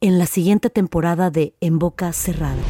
En 0.00 0.18
la 0.18 0.26
siguiente 0.26 0.70
temporada 0.70 1.30
de 1.30 1.54
En 1.60 1.78
Boca 1.78 2.12
Cerrada. 2.12 2.62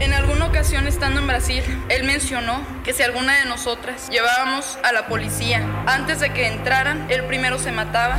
En 0.00 0.12
alguna 0.12 0.46
ocasión 0.46 0.86
estando 0.86 1.20
en 1.20 1.26
Brasil, 1.26 1.62
él 1.88 2.04
mencionó 2.04 2.60
que 2.82 2.92
si 2.92 3.02
alguna 3.02 3.38
de 3.38 3.44
nosotras 3.44 4.08
llevábamos 4.10 4.78
a 4.82 4.92
la 4.92 5.06
policía 5.06 5.84
antes 5.86 6.18
de 6.20 6.32
que 6.32 6.48
entraran, 6.48 7.06
él 7.10 7.24
primero 7.26 7.58
se 7.58 7.72
mataba. 7.72 8.18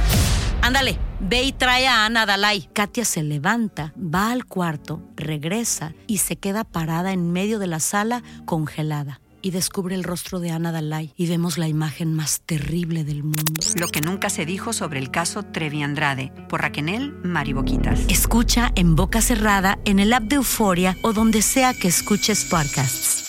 Ándale, 0.61 0.97
ve 1.23 1.43
y 1.43 1.51
trae 1.51 1.87
a 1.87 2.05
Ana 2.05 2.25
Dalai. 2.25 2.69
Katia 2.73 3.05
se 3.05 3.23
levanta, 3.23 3.93
va 3.97 4.31
al 4.31 4.45
cuarto, 4.45 5.01
regresa 5.15 5.93
y 6.07 6.19
se 6.19 6.35
queda 6.35 6.63
parada 6.63 7.11
en 7.11 7.31
medio 7.31 7.59
de 7.59 7.67
la 7.67 7.79
sala 7.79 8.23
congelada. 8.45 9.19
Y 9.41 9.51
descubre 9.51 9.93
el 9.93 10.05
rostro 10.05 10.39
de 10.39 10.51
Ana 10.51 10.71
Dalai 10.71 11.13
y 11.17 11.27
vemos 11.27 11.57
la 11.57 11.67
imagen 11.67 12.13
más 12.13 12.41
terrible 12.45 13.03
del 13.03 13.23
mundo. 13.23 13.61
Lo 13.77 13.89
que 13.89 13.99
nunca 13.99 14.29
se 14.29 14.45
dijo 14.45 14.71
sobre 14.71 14.99
el 14.99 15.11
caso 15.11 15.43
Trevi 15.43 15.83
Andrade 15.83 16.31
por 16.47 16.61
Raquel 16.61 17.11
Mariboquitas. 17.23 17.99
Escucha 18.07 18.71
en 18.75 18.95
boca 18.95 19.21
cerrada, 19.21 19.79
en 19.83 19.99
el 19.99 20.13
app 20.13 20.23
de 20.23 20.37
Euforia 20.37 20.95
o 21.01 21.11
donde 21.11 21.41
sea 21.41 21.73
que 21.73 21.89
escuches 21.89 22.45
podcasts. 22.45 23.27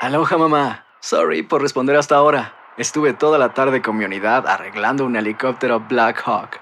Aloha 0.00 0.38
mamá. 0.38 0.86
Sorry 1.00 1.42
por 1.42 1.60
responder 1.60 1.96
hasta 1.96 2.16
ahora. 2.16 2.54
Estuve 2.78 3.12
toda 3.12 3.36
la 3.36 3.52
tarde 3.52 3.82
con 3.82 3.98
mi 3.98 4.06
unidad 4.06 4.46
arreglando 4.46 5.04
un 5.04 5.16
helicóptero 5.16 5.80
Black 5.80 6.22
Hawk. 6.24 6.61